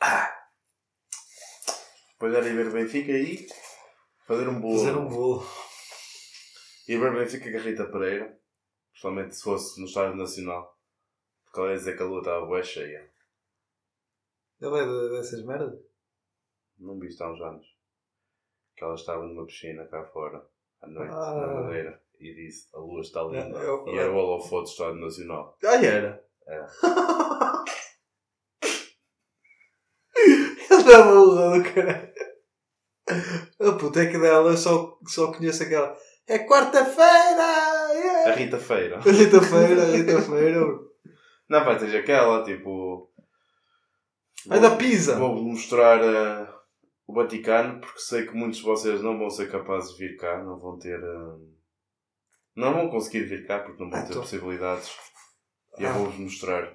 [0.00, 0.34] Ah.
[2.12, 3.46] Depois era ir ver Benfica e
[4.26, 4.78] fazer um bolo.
[4.80, 5.46] Fazer um bolo.
[6.88, 8.40] Ir ver Benfica com a Rita Pereira.
[8.90, 10.76] Principalmente se fosse no Estádio Nacional.
[11.44, 13.10] Porque ela ia dizer que a lua estava bué cheia.
[14.60, 15.78] Ele é de- dessas merdas?
[16.78, 17.71] Não vi isto há uns anos.
[18.76, 20.42] Que ela estava numa piscina cá fora.
[20.80, 21.34] À noite, Ah.
[21.34, 22.00] na madeira.
[22.18, 23.58] E disse, a lua está linda.
[23.58, 25.58] É, eu- e era o holofote do Estádio Nacional.
[25.64, 26.24] Ah, era?
[26.48, 26.66] É.
[30.16, 32.12] Ele uma burra do caralho.
[33.60, 35.96] A puta é que dela só, só conheço aquela.
[36.28, 37.42] É quarta-feira!
[37.42, 38.34] A Yeah!
[38.34, 39.00] Rita Feira.
[39.00, 40.60] Rita-feira, Rita-feira.
[41.48, 43.12] Não, vai ter aquela, tipo.
[44.48, 45.16] Ai da pizza!
[45.18, 46.48] Vou mostrar eh,
[47.12, 50.42] o Vaticano porque sei que muitos de vocês não vão ser capazes de vir cá,
[50.42, 50.98] não vão ter.
[50.98, 51.52] eh,
[52.56, 54.22] não vão conseguir vir cá porque não vão Ah, ter então.
[54.22, 54.90] possibilidades.
[55.78, 55.92] E eu Ah.
[55.92, 56.72] vou-vos mostrar.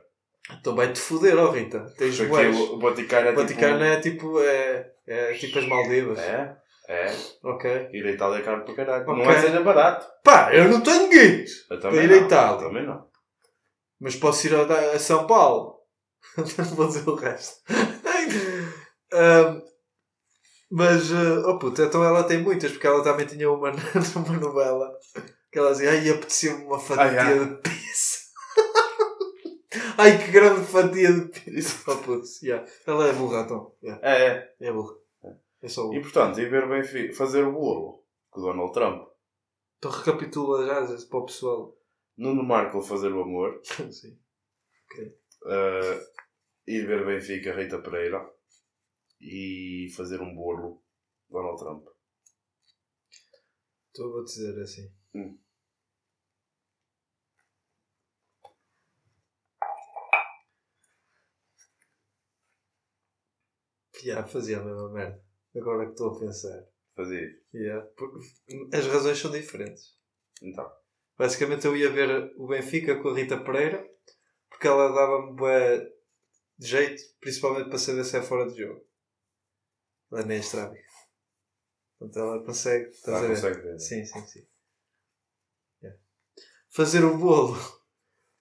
[0.59, 1.85] Então vai-te foder, ó Rita.
[1.97, 2.55] Tens boés.
[2.57, 3.83] o Vaticano é O Vaticano tipo.
[3.83, 4.39] é tipo.
[4.41, 6.19] É, é tipo as Maldivas.
[6.19, 6.57] É,
[6.87, 7.15] é.
[7.43, 7.89] Ok.
[7.91, 9.03] Ir a Itália é caro para caralho.
[9.09, 9.23] Ok.
[9.25, 10.07] Não é seja barato.
[10.23, 11.45] Pá, eu não tenho!
[11.69, 12.17] Eu também ir não.
[12.25, 12.61] Itália.
[12.63, 13.07] Eu Também não.
[13.99, 14.61] Mas posso ir a,
[14.95, 15.75] a São Paulo.
[16.37, 17.61] Não vou dizer o resto.
[19.13, 19.61] Ahm,
[20.69, 23.71] mas, uh, oh puta, então ela tem muitas, porque ela também tinha uma
[24.15, 24.97] numa novela
[25.51, 28.17] que ela dizia, ai, apetecia-me uma fatia Ah, de pizza.
[29.97, 31.77] ai, que grande fatia de pizza.
[31.91, 32.65] Oh puto, yeah.
[32.85, 33.73] ela é burra, então.
[33.81, 34.55] Yeah, É, é.
[34.67, 34.95] é burra.
[35.61, 36.01] É só E burra.
[36.01, 39.07] portanto, ir ver Benfica, fazer o bolo com o Donald Trump.
[39.77, 41.77] Então recapitula já para o pessoal.
[42.17, 43.61] Nuno Marco fazer o amor.
[43.63, 44.17] Sim.
[45.45, 46.01] Uh,
[46.67, 48.27] ir ver Benfica, Rita Pereira
[49.19, 50.81] e fazer um bolo
[51.29, 51.87] Donald Trump.
[53.91, 54.91] Então eu vou dizer assim.
[55.13, 55.37] Hum.
[64.03, 65.23] Já fazia a mesma merda.
[65.55, 66.67] Agora que estou a pensar.
[66.95, 67.43] Fazer.
[67.53, 68.19] Yeah, porque
[68.73, 69.95] as razões são diferentes.
[70.41, 70.69] Então.
[71.17, 73.83] Basicamente eu ia ver o Benfica com a Rita Pereira
[74.49, 75.91] porque ela dava-me
[76.59, 78.86] jeito, principalmente para saber se é fora de jogo.
[80.11, 80.87] Ela nem é estrábica.
[81.99, 82.89] Portanto ela consegue.
[82.89, 83.79] Estás Ah, consegue ver.
[83.79, 84.47] Sim, sim, sim.
[85.81, 85.99] Yeah.
[86.69, 87.55] Fazer o bolo.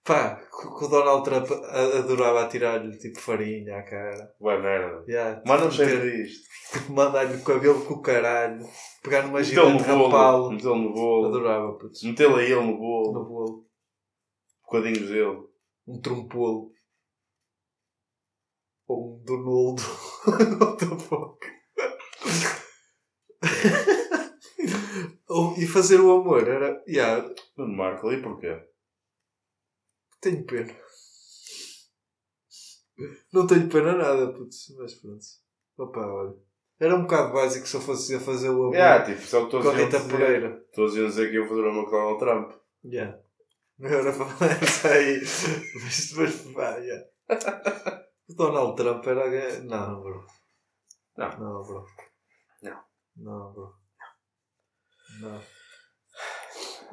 [0.05, 4.33] Pá, que o Donald Trump adorava atirar-lhe tipo farinha à cara.
[4.39, 5.05] Boa merda.
[5.11, 6.47] Yeah, Mas não meter- cheiro disto.
[6.93, 8.64] Mandar-lhe o cabelo com o caralho.
[9.03, 10.53] Pegar numa gigante rapá-lo.
[10.53, 11.27] Metê-lo no bolo.
[11.29, 12.03] Adorava, putz.
[12.05, 13.12] Metê-lo a ele no bolo.
[13.12, 13.67] No bolo.
[14.62, 15.43] Bocadinhos dele.
[15.89, 16.73] Um trompolo.
[18.87, 19.83] Ou um Donaldo.
[20.61, 21.55] What the fuck?
[25.59, 26.83] E fazer o amor era.
[26.87, 28.61] Yeah, Nuno Marco, e porquê?
[30.20, 30.74] tenho pena.
[33.33, 34.74] Não tenho pena nada, putz.
[34.79, 35.24] Mas pronto.
[35.79, 36.35] Opa, olha.
[36.79, 39.57] Era um bocado básico se eu fosse a fazer o amor Yeah, tipo, só com
[39.57, 40.64] a Rita dizer, Pereira.
[40.74, 42.53] todos iam dizer que iam fazer uma com Donald Trump.
[42.85, 43.18] Yeah.
[43.79, 45.20] Não era falar isso aí.
[45.83, 47.07] Mas depois, pá, yeah.
[48.29, 49.61] O Donald Trump era.
[49.62, 50.27] Não, bro.
[51.16, 51.39] Não.
[51.39, 51.87] Não, bro.
[52.62, 52.84] Não.
[53.16, 53.78] Não, bro.
[55.20, 55.42] Não.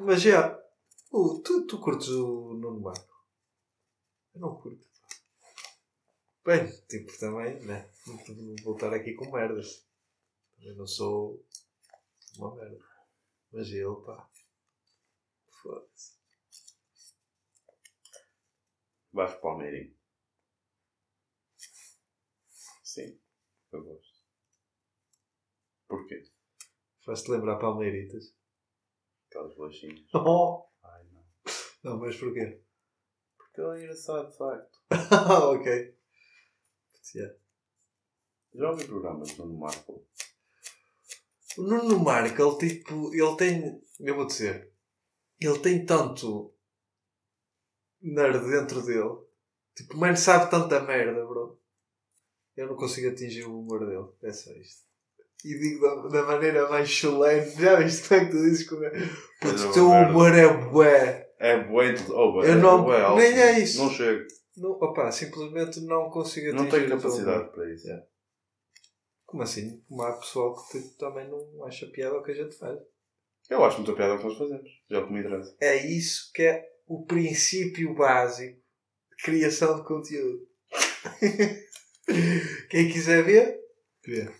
[0.00, 0.60] Mas já.
[1.10, 3.14] o tu, tu curtes o Nuno Marco?
[4.34, 4.86] Eu não curto.
[6.44, 7.90] Bem, tipo, também, né?
[8.06, 9.86] Não vou voltar aqui com merdas.
[10.60, 11.42] Eu não sou
[12.36, 12.84] uma merda.
[13.50, 14.28] Mas ele, pá.
[15.62, 16.14] Foda-se.
[19.12, 19.96] Vasco Palmeirinho.
[22.82, 23.18] Sim,
[23.72, 24.13] eu gosto.
[25.88, 26.24] Porquê?
[27.04, 28.34] Faz-te lembrar Palmeiritas.
[29.28, 30.06] Aquelas bolachinhas.
[30.14, 30.66] Oh!
[30.82, 31.24] Ai não.
[31.82, 32.62] Não, mas porquê?
[33.36, 34.78] Porque ele é engraçado, de facto.
[35.52, 35.94] Ok.
[37.14, 37.36] Yeah.
[38.54, 40.06] Já ouvi programas do Nuno Marco?
[41.58, 44.72] O Nuno Marco, ele tipo, ele tem, eu vou dizer,
[45.38, 46.54] ele tem tanto
[48.00, 49.24] nerd dentro dele.
[49.74, 51.60] Tipo, o mano sabe tanta merda, bro.
[52.56, 54.08] Eu não consigo atingir o humor dele.
[54.22, 54.84] É só isto.
[55.44, 57.50] E digo da, da maneira mais chulene.
[57.50, 58.90] Já viste como é que tu dizes como é?
[59.40, 61.28] Porque o teu humor é bué.
[61.38, 61.94] É bué.
[62.08, 63.18] Oh, bué, Eu é não- bué alto.
[63.20, 63.82] nem é isso.
[63.82, 64.24] Não chego.
[64.56, 67.86] Não, opa, simplesmente não consigo atingir Não tenho capacidade para isso.
[67.86, 68.06] Yeah.
[69.26, 69.82] Como assim?
[69.88, 72.78] Como há pessoal que tipo, também não acha piada o que a gente faz.
[73.50, 74.70] Eu acho muita piada o que nós fazemos.
[74.88, 75.56] Já que me interessa.
[75.60, 78.56] É isso que é o princípio básico
[79.10, 80.46] de criação de conteúdo.
[82.70, 83.58] Quem quiser ver,
[84.06, 84.32] vê.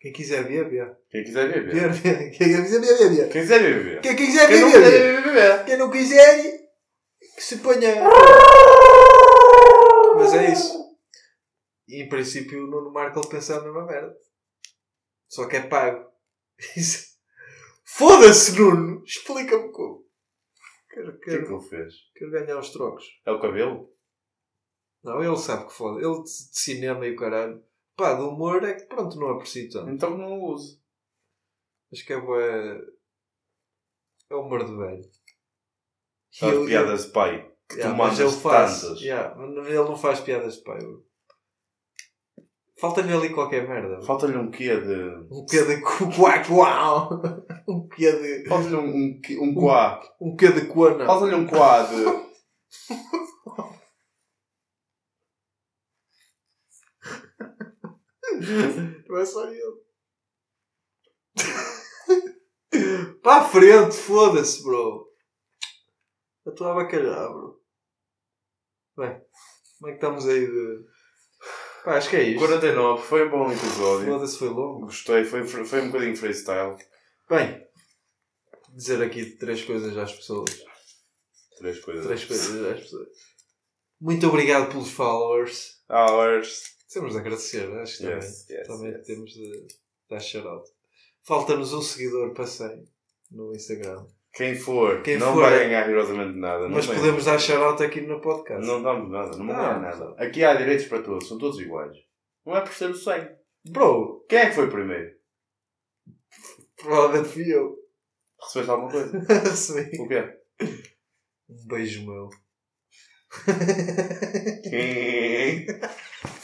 [0.00, 0.94] Quem quiser ver, vê.
[1.10, 1.66] Quem quiser ver.
[1.66, 2.32] Ver.
[2.32, 3.28] Quem quiser ver, vê.
[3.28, 4.00] Quem quiser ver, vê.
[4.00, 5.30] Quem quiser Quem ver, não vê, quiser vê.
[5.32, 5.64] ver.
[5.66, 6.42] Quem não quiser,
[7.36, 7.94] que se ponha.
[10.16, 10.80] Mas é isso.
[11.86, 14.14] E em princípio o Nuno Marco ele pensa a mesma merda.
[15.28, 16.08] Só que é pago.
[17.84, 19.02] Foda-se, Nuno!
[19.04, 20.06] Explica-me como.
[20.88, 21.94] Quero, O que é que quero, ele fez?
[22.14, 23.04] quero ganhar os trocos.
[23.26, 23.92] É o cabelo?
[25.02, 26.00] Não, ele sabe que foda.
[26.00, 27.62] Ele de cinema e o caralho.
[28.00, 29.90] Pá, do humor é que pronto, não aprecio tanto.
[29.90, 30.80] Então não o uso.
[31.92, 32.80] Acho que é bué...
[34.30, 35.02] É o humor de velho.
[35.02, 37.50] E Aquelas eu- piadas de pai.
[37.68, 38.80] Que Yeah, tu mas mandas ele faz.
[38.82, 39.00] tantas.
[39.00, 40.78] Yeah, mas ele não faz piadas de pai.
[40.78, 41.04] bro.
[42.80, 43.96] Falta-lhe ali qualquer merda.
[43.96, 44.06] bro.
[44.06, 44.94] Falta-lhe um quê de...
[45.30, 47.08] Um quê de cu- quá quá.
[47.68, 48.48] Um quê de.
[48.48, 50.00] Falta-lhe um, um, quê- um quá.
[50.20, 51.04] Um quê de coana.
[51.06, 52.04] Falta-lhe um quá de...
[59.08, 59.80] Não é só ele.
[63.22, 65.08] Para a frente, foda-se, bro.
[66.46, 67.60] A bacalhar, bro.
[68.96, 69.20] Bem,
[69.78, 70.84] como é que estamos aí de.
[71.84, 72.38] Pá, acho que é isto.
[72.38, 73.02] 49.
[73.02, 74.06] Foi um bom episódio.
[74.06, 74.86] Foda-se, foi longo.
[74.86, 75.24] Gostei.
[75.24, 76.76] Foi, foi um bocadinho freestyle.
[77.28, 77.66] Bem,
[78.74, 80.50] dizer aqui três coisas às pessoas.
[81.58, 82.06] Três coisas.
[82.06, 83.08] Três coisas às pessoas.
[84.00, 85.82] Muito obrigado pelos followers.
[85.88, 86.79] Hours.
[86.92, 89.06] Temos de agradecer, acho que Yes, também, yes, também yes.
[89.06, 89.66] temos de
[90.08, 90.68] dar shout
[91.22, 92.84] Falta-nos um seguidor para 100
[93.30, 94.06] no Instagram.
[94.32, 96.68] Quem for, Quem não for, vai é- ganhar rigorosamente nada.
[96.68, 98.66] Mas podemos dar shout aqui no podcast.
[98.66, 99.36] Não damos nada.
[99.36, 100.14] Não ganha nada.
[100.18, 101.28] Aqui há direitos para todos.
[101.28, 101.96] São todos iguais.
[102.46, 103.28] Não é por ser o 100.
[103.68, 105.10] Bro, Quem é que foi primeiro?
[106.76, 107.76] provavelmente fui eu.
[108.40, 109.20] Recebeste alguma coisa?
[109.54, 110.02] Sim.
[110.02, 110.24] O quê?
[111.50, 112.30] Um beijo meu.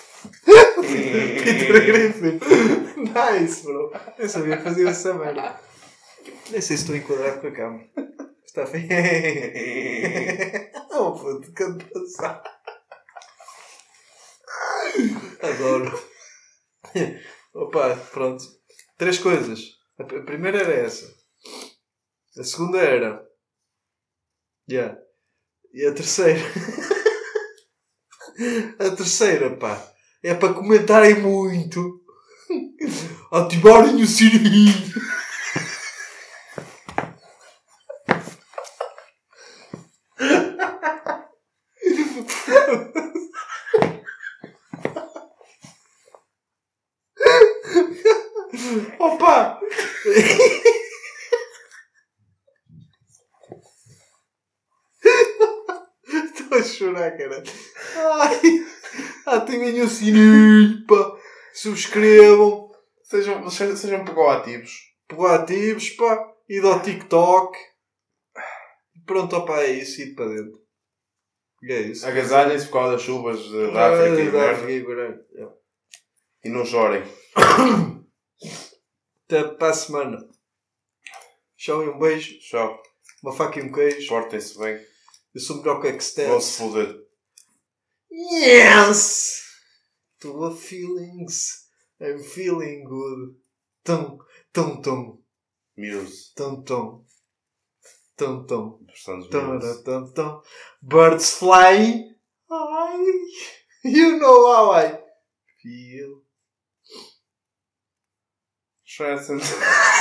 [0.83, 2.41] Peter Griffin.
[2.97, 3.93] Nice, bro.
[4.19, 5.59] Eu sabia fazer essa merda.
[6.51, 7.89] Nem sei se estou enquadrado com a câmera.
[8.45, 8.89] Está bem.
[10.99, 11.63] Oh, puto, que
[11.93, 12.43] passar.
[15.43, 15.93] Adoro.
[17.53, 18.43] Opa, pronto.
[18.97, 19.61] Três coisas.
[19.99, 21.15] A primeira era essa.
[22.39, 23.23] A segunda era.
[24.71, 24.99] Yeah.
[25.75, 26.41] E a terceira.
[28.79, 29.93] a terceira, pá.
[30.23, 32.01] É para comentarem muito.
[33.33, 34.73] Ativarem o sininho.
[48.99, 49.61] Opa!
[56.09, 57.43] Estou a chorar, cara.
[57.97, 58.41] Ai,
[59.27, 61.17] ativem o sininho, pá.
[61.55, 62.71] Subscrevam.
[63.03, 64.73] Sejam, sejam, sejam proativos.
[65.09, 66.33] Proativos, pá.
[66.49, 67.57] E do TikTok.
[69.07, 70.01] Pronto, opá, é isso.
[70.03, 70.61] E para dentro.
[71.63, 72.07] E é isso.
[72.07, 74.51] Agasalhem-se por causa das chuvas de- da África e Ah, da.
[74.53, 75.53] África
[76.45, 77.03] e não chorem.
[79.25, 80.19] Até para a semana.
[81.57, 82.39] Tchau e um beijo.
[82.41, 82.81] Tchau.
[83.23, 84.09] Uma faca e um queijo.
[84.09, 84.79] Portem-se bem.
[85.35, 86.57] Eu sou melhor que Vão se Extens.
[86.57, 87.06] foder.
[88.11, 89.43] Yes!
[90.21, 91.67] Tua feelings.
[92.01, 93.35] I'm feeling good.
[93.85, 94.19] Tum,
[94.53, 95.19] tum, tum.
[95.77, 96.33] Muse.
[96.37, 96.65] Tum,
[99.61, 99.83] Muse.
[99.85, 100.41] tum, tum.
[100.83, 102.15] Birds flying.
[102.51, 103.29] I,
[103.85, 104.99] you know how I
[105.63, 106.21] feel.
[108.85, 109.41] Stressing.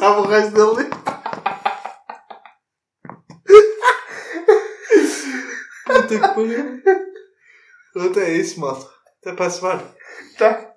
[0.00, 0.98] Sabe o resto da letra.
[5.84, 6.82] Puta que pariu.
[7.92, 8.88] Pronto, é isso, malta.
[9.20, 9.94] Até para a semana.
[10.38, 10.69] Tá.